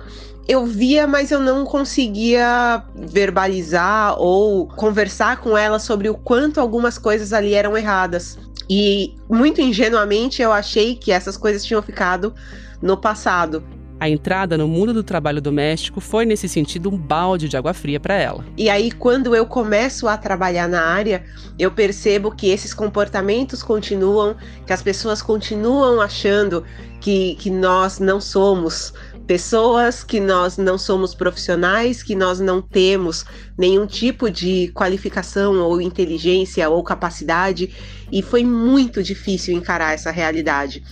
eu 0.49 0.65
via, 0.65 1.05
mas 1.05 1.29
eu 1.29 1.39
não 1.39 1.63
conseguia 1.63 2.81
verbalizar 2.95 4.19
ou 4.19 4.67
conversar 4.67 5.37
com 5.37 5.55
ela 5.55 5.77
sobre 5.77 6.09
o 6.09 6.15
quanto 6.15 6.59
algumas 6.59 6.97
coisas 6.97 7.33
ali 7.33 7.53
eram 7.53 7.77
erradas. 7.77 8.35
E 8.67 9.15
muito 9.29 9.61
ingenuamente 9.61 10.41
eu 10.41 10.51
achei 10.51 10.95
que 10.95 11.11
essas 11.11 11.37
coisas 11.37 11.63
tinham 11.63 11.83
ficado 11.83 12.33
no 12.81 12.97
passado. 12.97 13.63
A 13.99 14.09
entrada 14.09 14.57
no 14.57 14.67
mundo 14.67 14.91
do 14.91 15.03
trabalho 15.03 15.39
doméstico 15.39 15.99
foi, 15.99 16.25
nesse 16.25 16.47
sentido, 16.47 16.89
um 16.89 16.97
balde 16.97 17.47
de 17.47 17.55
água 17.55 17.73
fria 17.73 17.99
para 17.99 18.15
ela. 18.15 18.43
E 18.57 18.69
aí, 18.69 18.89
quando 18.91 19.35
eu 19.35 19.45
começo 19.45 20.07
a 20.07 20.17
trabalhar 20.17 20.67
na 20.67 20.81
área, 20.81 21.25
eu 21.59 21.69
percebo 21.69 22.31
que 22.31 22.47
esses 22.49 22.73
comportamentos 22.73 23.61
continuam, 23.61 24.35
que 24.65 24.71
as 24.71 24.81
pessoas 24.81 25.21
continuam 25.21 25.99
achando 25.99 26.63
que, 27.01 27.35
que 27.35 27.49
nós 27.49 27.99
não 27.99 28.21
somos 28.21 28.93
pessoas, 29.29 30.03
que 30.03 30.19
nós 30.19 30.57
não 30.57 30.75
somos 30.75 31.13
profissionais, 31.13 32.01
que 32.01 32.15
nós 32.15 32.39
não 32.39 32.63
temos 32.63 33.23
nenhum 33.55 33.85
tipo 33.85 34.27
de 34.27 34.71
qualificação 34.73 35.59
ou 35.59 35.79
inteligência 35.79 36.67
ou 36.67 36.83
capacidade, 36.83 37.71
e 38.11 38.23
foi 38.23 38.43
muito 38.43 39.03
difícil 39.03 39.53
encarar 39.53 39.93
essa 39.93 40.09
realidade. 40.09 40.83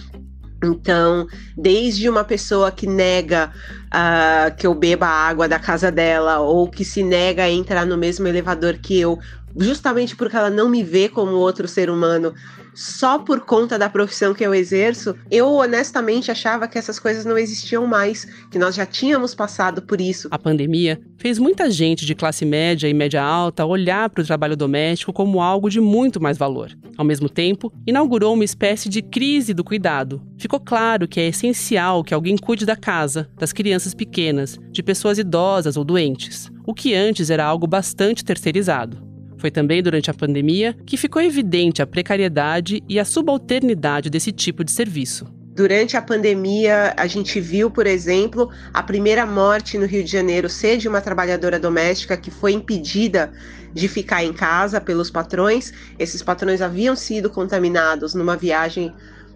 Então, 0.63 1.26
desde 1.58 2.08
uma 2.08 2.23
pessoa 2.23 2.71
que 2.71 2.86
nega 2.86 3.52
uh, 3.88 4.56
que 4.56 4.67
eu 4.67 4.76
beba 4.76 5.08
a 5.08 5.28
água 5.28 5.47
da 5.47 5.58
casa 5.58 5.91
dela, 5.91 6.38
ou 6.38 6.69
que 6.69 6.86
se 6.86 7.02
nega 7.02 7.41
a 7.41 7.50
entrar 7.50 7.88
no 7.88 7.97
mesmo 7.97 8.28
elevador 8.28 8.78
que 8.78 9.00
eu, 9.00 9.17
justamente 9.56 10.15
porque 10.15 10.38
ela 10.38 10.52
não 10.52 10.69
me 10.69 10.84
vê 10.84 11.10
como 11.10 11.32
outro 11.32 11.67
ser 11.67 11.89
humano, 11.89 12.36
só 12.77 13.17
por 13.17 13.41
conta 13.41 13.79
da 13.79 13.89
profissão 13.89 14.35
que 14.35 14.45
eu 14.45 14.53
exerço, 14.53 15.15
eu 15.31 15.51
honestamente 15.51 16.29
achava 16.29 16.67
que 16.67 16.77
essas 16.77 16.99
coisas 16.99 17.25
não 17.25 17.35
existiam 17.35 17.87
mais, 17.87 18.27
que 18.51 18.59
nós 18.59 18.75
já 18.75 18.85
tínhamos 18.85 19.33
passado 19.33 19.81
por 19.81 19.99
isso. 19.99 20.27
A 20.29 20.37
pandemia 20.37 21.01
fez 21.17 21.39
muita 21.39 21.71
gente 21.71 22.05
de 22.05 22.13
classe 22.13 22.45
média 22.45 22.87
e 22.87 22.93
média 22.93 23.23
alta 23.23 23.65
olhar 23.65 24.11
para 24.11 24.21
o 24.21 24.25
trabalho 24.25 24.55
doméstico 24.55 25.11
como 25.11 25.41
algo 25.41 25.71
de 25.71 25.81
muito 25.81 26.21
mais 26.21 26.37
valor. 26.37 26.69
Ao 26.95 27.03
mesmo 27.03 27.27
tempo, 27.27 27.73
inaugurou 27.87 28.35
uma 28.35 28.45
espécie 28.45 28.89
de 28.89 29.01
crise 29.01 29.55
do 29.55 29.63
cuidado. 29.63 30.21
Ficou 30.37 30.59
claro 30.59 31.07
que 31.07 31.19
é 31.19 31.27
essencial 31.27 32.03
que 32.03 32.13
alguém 32.13 32.37
cuide 32.37 32.63
da 32.63 32.75
casa, 32.75 33.27
das 33.39 33.51
crianças 33.51 33.95
pequenas, 33.95 34.59
de 34.69 34.83
pessoas 34.83 35.17
idosas 35.17 35.77
ou 35.77 35.83
doentes, 35.83 36.51
o 36.63 36.75
que 36.75 36.93
antes 36.93 37.31
era 37.31 37.43
algo 37.43 37.65
bastante 37.65 38.23
terceirizado. 38.23 39.06
Foi 39.38 39.52
também 39.52 39.82
durante 39.84 40.10
a 40.10 40.13
pandemia 40.13 40.76
que 40.86 40.97
ficou 40.97 41.21
evidente 41.21 41.82
a 41.82 41.88
precariedade 41.88 42.84
e 42.89 43.00
a 43.00 43.06
subalternidade 43.06 44.10
desse 44.10 44.32
tipo 44.32 44.63
de 44.63 44.71
serviço. 44.71 45.28
Durante 45.58 45.97
a 45.97 46.02
pandemia, 46.04 46.93
a 46.95 47.08
gente 47.08 47.39
viu, 47.39 47.71
por 47.71 47.88
exemplo, 47.88 48.50
a 48.71 48.84
primeira 48.84 49.26
morte 49.26 49.76
no 49.76 49.88
Rio 49.88 50.04
de 50.04 50.12
Janeiro 50.12 50.47
ser 50.47 50.78
de 50.78 50.88
uma 50.88 51.02
trabalhadora 51.02 51.60
doméstica 51.60 52.15
que 52.15 52.30
foi 52.30 52.54
impedida 52.54 53.34
de 53.73 53.88
ficar 53.88 54.23
em 54.23 54.32
casa 54.32 54.80
pelos 54.80 55.10
patrões. 55.10 55.73
Esses 55.97 56.21
patrões 56.21 56.62
haviam 56.62 56.95
sido 56.95 57.28
contaminados 57.30 58.13
numa 58.13 58.38
viagem 58.38 58.93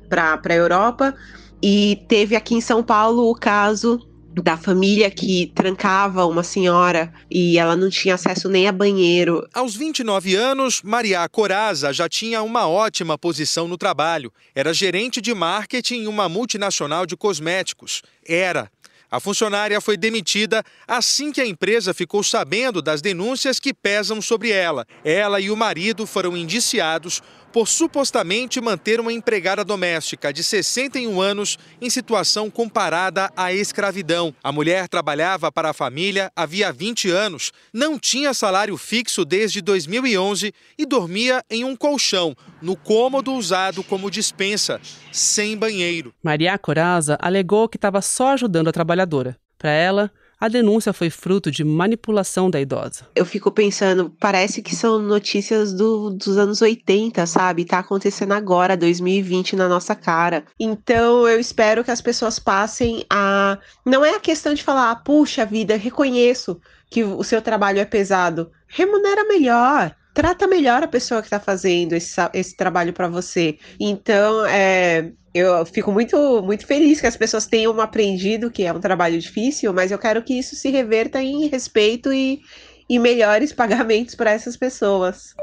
para 0.07 0.39
a 0.47 0.53
Europa. 0.53 1.15
E 1.59 2.05
teve 2.07 2.35
aqui 2.35 2.53
em 2.53 2.61
São 2.61 2.83
Paulo 2.83 3.29
o 3.29 3.35
caso 3.35 4.07
da 4.35 4.55
família 4.57 5.09
que 5.11 5.51
trancava 5.53 6.25
uma 6.25 6.43
senhora 6.43 7.11
e 7.29 7.57
ela 7.57 7.75
não 7.75 7.89
tinha 7.89 8.15
acesso 8.15 8.47
nem 8.47 8.67
a 8.67 8.71
banheiro. 8.71 9.47
Aos 9.53 9.75
29 9.75 10.35
anos, 10.35 10.81
Maria 10.83 11.27
Coraza 11.27 11.91
já 11.91 12.07
tinha 12.07 12.41
uma 12.41 12.67
ótima 12.67 13.17
posição 13.17 13.67
no 13.67 13.77
trabalho. 13.77 14.31
Era 14.55 14.73
gerente 14.73 15.19
de 15.19 15.33
marketing 15.33 15.95
em 15.95 16.07
uma 16.07 16.29
multinacional 16.29 17.05
de 17.05 17.17
cosméticos. 17.17 18.01
Era. 18.25 18.69
A 19.11 19.19
funcionária 19.19 19.81
foi 19.81 19.97
demitida 19.97 20.63
assim 20.87 21.33
que 21.33 21.41
a 21.41 21.45
empresa 21.45 21.93
ficou 21.93 22.23
sabendo 22.23 22.81
das 22.81 23.01
denúncias 23.01 23.59
que 23.59 23.73
pesam 23.73 24.21
sobre 24.21 24.51
ela. 24.51 24.87
Ela 25.03 25.41
e 25.41 25.51
o 25.51 25.57
marido 25.57 26.07
foram 26.07 26.37
indiciados 26.37 27.21
por 27.51 27.67
supostamente 27.67 28.59
manter 28.61 28.99
uma 28.99 29.11
empregada 29.11 29.63
doméstica 29.63 30.31
de 30.31 30.43
61 30.43 31.21
anos 31.21 31.57
em 31.81 31.89
situação 31.89 32.49
comparada 32.49 33.31
à 33.35 33.53
escravidão. 33.53 34.33
A 34.43 34.51
mulher 34.51 34.87
trabalhava 34.87 35.51
para 35.51 35.69
a 35.69 35.73
família 35.73 36.31
havia 36.35 36.71
20 36.71 37.09
anos, 37.09 37.51
não 37.73 37.99
tinha 37.99 38.33
salário 38.33 38.77
fixo 38.77 39.25
desde 39.25 39.61
2011 39.61 40.53
e 40.77 40.85
dormia 40.85 41.43
em 41.49 41.63
um 41.63 41.75
colchão, 41.75 42.35
no 42.61 42.75
cômodo 42.75 43.33
usado 43.33 43.83
como 43.83 44.09
dispensa, 44.09 44.79
sem 45.11 45.57
banheiro. 45.57 46.13
Maria 46.23 46.57
Coraza 46.57 47.17
alegou 47.21 47.67
que 47.67 47.77
estava 47.77 48.01
só 48.01 48.29
ajudando 48.29 48.69
a 48.69 48.71
trabalhadora. 48.71 49.37
Para 49.57 49.71
ela, 49.71 50.11
a 50.41 50.47
denúncia 50.47 50.91
foi 50.91 51.11
fruto 51.11 51.51
de 51.51 51.63
manipulação 51.63 52.49
da 52.49 52.59
idosa. 52.59 53.07
Eu 53.15 53.27
fico 53.27 53.51
pensando, 53.51 54.11
parece 54.19 54.63
que 54.63 54.75
são 54.75 54.99
notícias 54.99 55.71
do, 55.71 56.09
dos 56.09 56.35
anos 56.35 56.63
80, 56.63 57.27
sabe? 57.27 57.63
Tá 57.63 57.77
acontecendo 57.77 58.31
agora, 58.31 58.75
2020, 58.75 59.55
na 59.55 59.69
nossa 59.69 59.93
cara. 59.93 60.43
Então 60.59 61.27
eu 61.27 61.39
espero 61.39 61.83
que 61.83 61.91
as 61.91 62.01
pessoas 62.01 62.39
passem 62.39 63.05
a. 63.07 63.59
Não 63.85 64.03
é 64.03 64.15
a 64.15 64.19
questão 64.19 64.55
de 64.55 64.63
falar, 64.63 64.95
puxa 65.03 65.45
vida, 65.45 65.77
reconheço 65.77 66.59
que 66.89 67.03
o 67.03 67.23
seu 67.23 67.39
trabalho 67.39 67.79
é 67.79 67.85
pesado. 67.85 68.49
Remunera 68.67 69.23
melhor 69.25 69.95
trata 70.13 70.47
melhor 70.47 70.83
a 70.83 70.87
pessoa 70.87 71.21
que 71.21 71.27
está 71.27 71.39
fazendo 71.39 71.93
esse, 71.93 72.15
esse 72.33 72.55
trabalho 72.55 72.93
para 72.93 73.07
você. 73.07 73.57
Então, 73.79 74.45
é, 74.45 75.11
eu 75.33 75.65
fico 75.65 75.91
muito, 75.91 76.41
muito 76.41 76.65
feliz 76.65 76.99
que 76.99 77.07
as 77.07 77.15
pessoas 77.15 77.47
tenham 77.47 77.79
aprendido 77.79 78.51
que 78.51 78.63
é 78.63 78.73
um 78.73 78.79
trabalho 78.79 79.19
difícil, 79.19 79.73
mas 79.73 79.91
eu 79.91 79.99
quero 79.99 80.21
que 80.23 80.37
isso 80.37 80.55
se 80.55 80.69
reverta 80.69 81.21
em 81.21 81.47
respeito 81.47 82.11
e, 82.11 82.41
e 82.89 82.99
melhores 82.99 83.51
pagamentos 83.53 84.15
para 84.15 84.31
essas 84.31 84.57
pessoas. 84.57 85.33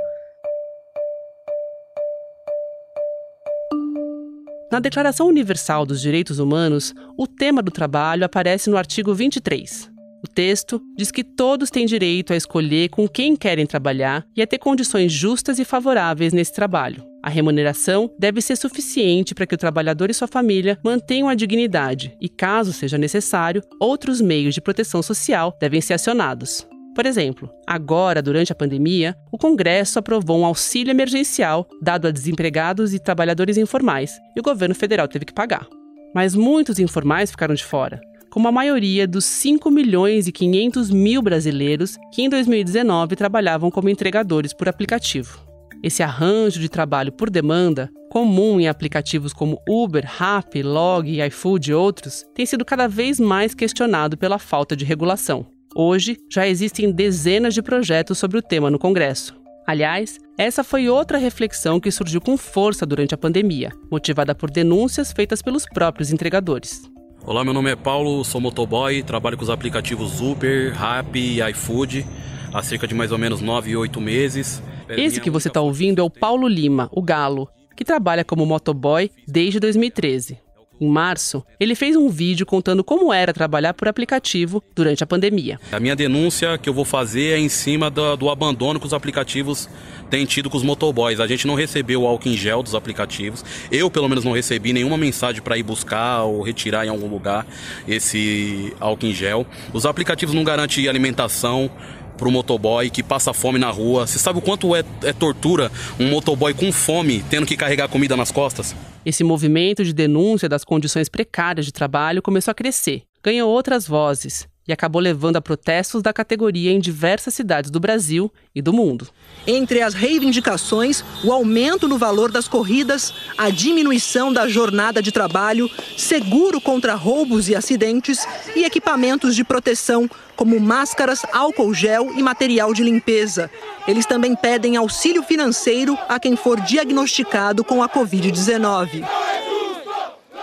Na 4.70 4.81
Declaração 4.81 5.28
Universal 5.28 5.87
dos 5.87 5.98
Direitos 5.98 6.38
Humanos, 6.38 6.92
o 7.16 7.26
tema 7.26 7.62
do 7.62 7.70
trabalho 7.70 8.26
aparece 8.26 8.68
no 8.68 8.76
artigo 8.76 9.14
23. 9.14 9.97
O 10.22 10.26
texto 10.26 10.83
diz 10.96 11.12
que 11.12 11.22
todos 11.22 11.70
têm 11.70 11.87
direito 11.87 12.33
a 12.33 12.37
escolher 12.37 12.88
com 12.88 13.09
quem 13.09 13.37
querem 13.37 13.64
trabalhar 13.64 14.26
e 14.37 14.42
a 14.42 14.46
ter 14.46 14.59
condições 14.59 15.12
justas 15.12 15.61
e 15.61 15.64
favoráveis 15.64 16.33
nesse 16.33 16.52
trabalho. 16.52 17.04
A 17.22 17.31
remuneração 17.31 18.11
deve 18.18 18.40
ser 18.40 18.57
suficiente 18.57 19.35
para 19.35 19.46
que 19.46 19.54
o 19.54 19.59
trabalhador 19.59 20.11
e 20.11 20.14
sua 20.14 20.26
família 20.26 20.78
mantenham 20.85 21.28
a 21.28 21.35
dignidade 21.35 22.16
e, 22.20 22.28
caso 22.28 22.72
seja 22.72 22.98
necessário, 22.98 23.62
outros 23.78 24.20
meios 24.20 24.54
de 24.54 24.61
proteção 24.61 25.02
social 25.02 25.57
devem 25.61 25.81
ser 25.81 25.94
acionados. 25.94 26.66
Por 26.96 27.07
exemplo, 27.07 27.48
agora, 27.64 28.20
durante 28.20 28.50
a 28.50 28.57
pandemia, 28.57 29.14
o 29.31 29.38
Congresso 29.38 30.00
aprovou 30.00 30.40
um 30.40 30.44
auxílio 30.44 30.90
emergencial 30.90 31.68
dado 31.81 32.09
a 32.09 32.11
desempregados 32.11 32.92
e 32.92 32.98
trabalhadores 32.98 33.57
informais, 33.57 34.18
e 34.35 34.40
o 34.40 34.42
governo 34.42 34.74
federal 34.74 35.07
teve 35.07 35.24
que 35.24 35.33
pagar. 35.33 35.66
Mas 36.12 36.35
muitos 36.35 36.81
informais 36.81 37.31
ficaram 37.31 37.54
de 37.54 37.64
fora 37.64 38.00
como 38.38 38.46
a 38.46 38.53
maioria 38.53 39.05
dos 39.05 39.24
5 39.24 39.68
milhões 39.68 40.29
e 40.29 40.31
500 40.31 40.90
mil 40.92 41.20
brasileiros 41.20 41.98
que 42.14 42.22
em 42.22 42.29
2019 42.29 43.16
trabalhavam 43.16 43.68
como 43.68 43.88
entregadores 43.88 44.55
por 44.55 44.68
aplicativo. 44.68 45.40
Esse 45.83 46.05
arranjo 46.05 46.61
de 46.61 46.68
trabalho 46.68 47.11
por 47.11 47.31
demanda, 47.31 47.90
comum 48.09 48.61
em 48.61 48.68
aplicativos 48.68 49.33
como 49.33 49.61
Uber, 49.68 50.05
Rappi, 50.07 50.62
Log, 50.62 51.20
iFood 51.20 51.72
e 51.72 51.74
outros, 51.74 52.24
tem 52.33 52.46
sido 52.46 52.64
cada 52.64 52.87
vez 52.87 53.18
mais 53.18 53.57
questionado 53.57 54.16
pela 54.16 54.38
falta 54.38 54.77
de 54.77 54.85
regulação. 54.85 55.44
Hoje, 55.74 56.16
já 56.33 56.46
existem 56.46 56.92
dezenas 56.92 57.55
de 57.55 57.61
projetos 57.61 58.18
sobre 58.18 58.38
o 58.38 58.42
tema 58.42 58.70
no 58.70 58.79
Congresso. 58.79 59.35
Aliás, 59.66 60.16
essa 60.38 60.62
foi 60.62 60.88
outra 60.88 61.18
reflexão 61.18 61.81
que 61.81 61.90
surgiu 61.90 62.20
com 62.20 62.37
força 62.37 62.87
durante 62.87 63.16
a 63.16 63.18
pandemia, 63.18 63.72
motivada 63.90 64.33
por 64.33 64.48
denúncias 64.48 65.12
feitas 65.12 65.42
pelos 65.42 65.64
próprios 65.66 66.12
entregadores. 66.12 66.88
Olá, 67.28 67.44
meu 67.44 67.52
nome 67.52 67.70
é 67.70 67.76
Paulo, 67.76 68.24
sou 68.24 68.40
motoboy, 68.40 69.02
trabalho 69.02 69.36
com 69.36 69.42
os 69.42 69.50
aplicativos 69.50 70.18
Uber, 70.18 70.72
Rappi 70.72 71.38
e 71.38 71.50
iFood 71.50 72.06
há 72.54 72.62
cerca 72.62 72.88
de 72.88 72.94
mais 72.94 73.12
ou 73.12 73.18
menos 73.18 73.42
9, 73.42 73.76
8 73.76 74.00
meses. 74.00 74.62
Esse 74.88 75.20
que 75.20 75.28
você 75.28 75.48
está 75.48 75.60
ouvindo 75.60 76.00
é 76.00 76.02
o 76.02 76.08
Paulo 76.08 76.48
Lima, 76.48 76.88
o 76.90 77.02
Galo, 77.02 77.46
que 77.76 77.84
trabalha 77.84 78.24
como 78.24 78.46
motoboy 78.46 79.10
desde 79.26 79.60
2013. 79.60 80.38
Em 80.80 80.88
março, 80.88 81.44
ele 81.58 81.74
fez 81.74 81.96
um 81.96 82.08
vídeo 82.08 82.46
contando 82.46 82.84
como 82.84 83.12
era 83.12 83.32
trabalhar 83.32 83.74
por 83.74 83.88
aplicativo 83.88 84.62
durante 84.74 85.02
a 85.02 85.06
pandemia. 85.06 85.58
A 85.72 85.80
minha 85.80 85.96
denúncia 85.96 86.56
que 86.58 86.68
eu 86.68 86.74
vou 86.74 86.84
fazer 86.84 87.32
é 87.34 87.38
em 87.38 87.48
cima 87.48 87.90
do, 87.90 88.16
do 88.16 88.30
abandono 88.30 88.78
que 88.78 88.86
os 88.86 88.94
aplicativos 88.94 89.68
têm 90.08 90.24
tido 90.24 90.48
com 90.48 90.56
os 90.56 90.62
motoboys. 90.62 91.20
A 91.20 91.26
gente 91.26 91.46
não 91.46 91.54
recebeu 91.54 92.02
o 92.02 92.06
álcool 92.06 92.28
em 92.28 92.36
gel 92.36 92.62
dos 92.62 92.74
aplicativos. 92.74 93.44
Eu, 93.70 93.90
pelo 93.90 94.08
menos, 94.08 94.24
não 94.24 94.32
recebi 94.32 94.72
nenhuma 94.72 94.96
mensagem 94.96 95.42
para 95.42 95.58
ir 95.58 95.62
buscar 95.62 96.22
ou 96.22 96.42
retirar 96.42 96.86
em 96.86 96.88
algum 96.88 97.08
lugar 97.08 97.46
esse 97.86 98.72
álcool 98.80 99.06
em 99.06 99.14
gel. 99.14 99.46
Os 99.72 99.84
aplicativos 99.84 100.34
não 100.34 100.44
garantem 100.44 100.88
alimentação 100.88 101.70
para 102.18 102.28
o 102.28 102.31
motoboy 102.31 102.90
que 102.90 103.02
passa 103.02 103.33
fome 103.33 103.59
na 103.59 103.70
rua. 103.70 104.07
Você 104.07 104.18
sabe 104.18 104.40
o 104.40 104.42
quanto 104.42 104.76
é, 104.76 104.85
é 105.02 105.12
tortura 105.12 105.72
um 105.98 106.11
motoboy 106.11 106.52
com 106.52 106.70
fome 106.70 107.24
tendo 107.31 107.46
que 107.46 107.57
carregar 107.57 107.88
comida 107.88 108.16
nas 108.16 108.31
costas? 108.31 108.74
Esse 109.07 109.24
movimento 109.24 109.85
de 109.85 109.94
denúncia 109.94 110.48
das 110.48 110.64
condições 110.64 111.09
precárias 111.09 111.64
de 111.64 111.72
trabalho 111.72 112.20
começou 112.20 112.52
a 112.52 112.54
crescer, 112.54 113.04
ganhou 113.22 113.48
outras 113.48 113.87
vozes 113.87 114.46
e 114.68 114.72
acabou 114.72 115.00
levando 115.00 115.37
a 115.37 115.40
protestos 115.40 116.02
da 116.02 116.12
categoria 116.12 116.70
em 116.70 116.78
diversas 116.78 117.33
cidades 117.33 117.70
do 117.70 117.81
Brasil 117.81 118.31
e 118.54 118.61
do 118.61 118.70
mundo. 118.70 119.09
Entre 119.46 119.81
as 119.81 119.94
reivindicações, 119.94 121.02
o 121.24 121.33
aumento 121.33 121.88
no 121.88 121.96
valor 121.96 122.31
das 122.31 122.46
corridas, 122.46 123.14
a 123.38 123.48
diminuição 123.48 124.31
da 124.31 124.46
jornada 124.46 125.00
de 125.00 125.11
trabalho, 125.11 125.70
seguro 125.96 126.61
contra 126.61 126.94
roubos 126.94 127.48
e 127.48 127.57
acidentes 127.57 128.26
e 128.54 128.64
equipamentos 128.64 129.35
de 129.35 129.42
proteção, 129.42 130.09
como 130.37 130.61
máscaras, 130.61 131.24
álcool 131.33 131.72
gel 131.72 132.12
e 132.14 132.22
material 132.22 132.74
de 132.74 132.85
limpeza. 132.85 133.50
Eles 133.88 134.04
também 134.04 134.37
pedem 134.37 134.76
auxílio 134.76 135.22
financeiro 135.22 135.98
a 136.09 136.20
quem 136.20 136.37
for 136.37 136.61
diagnosticado 136.61 137.64
com 137.64 137.83
a 137.83 137.88
Covid-19. 137.88 139.02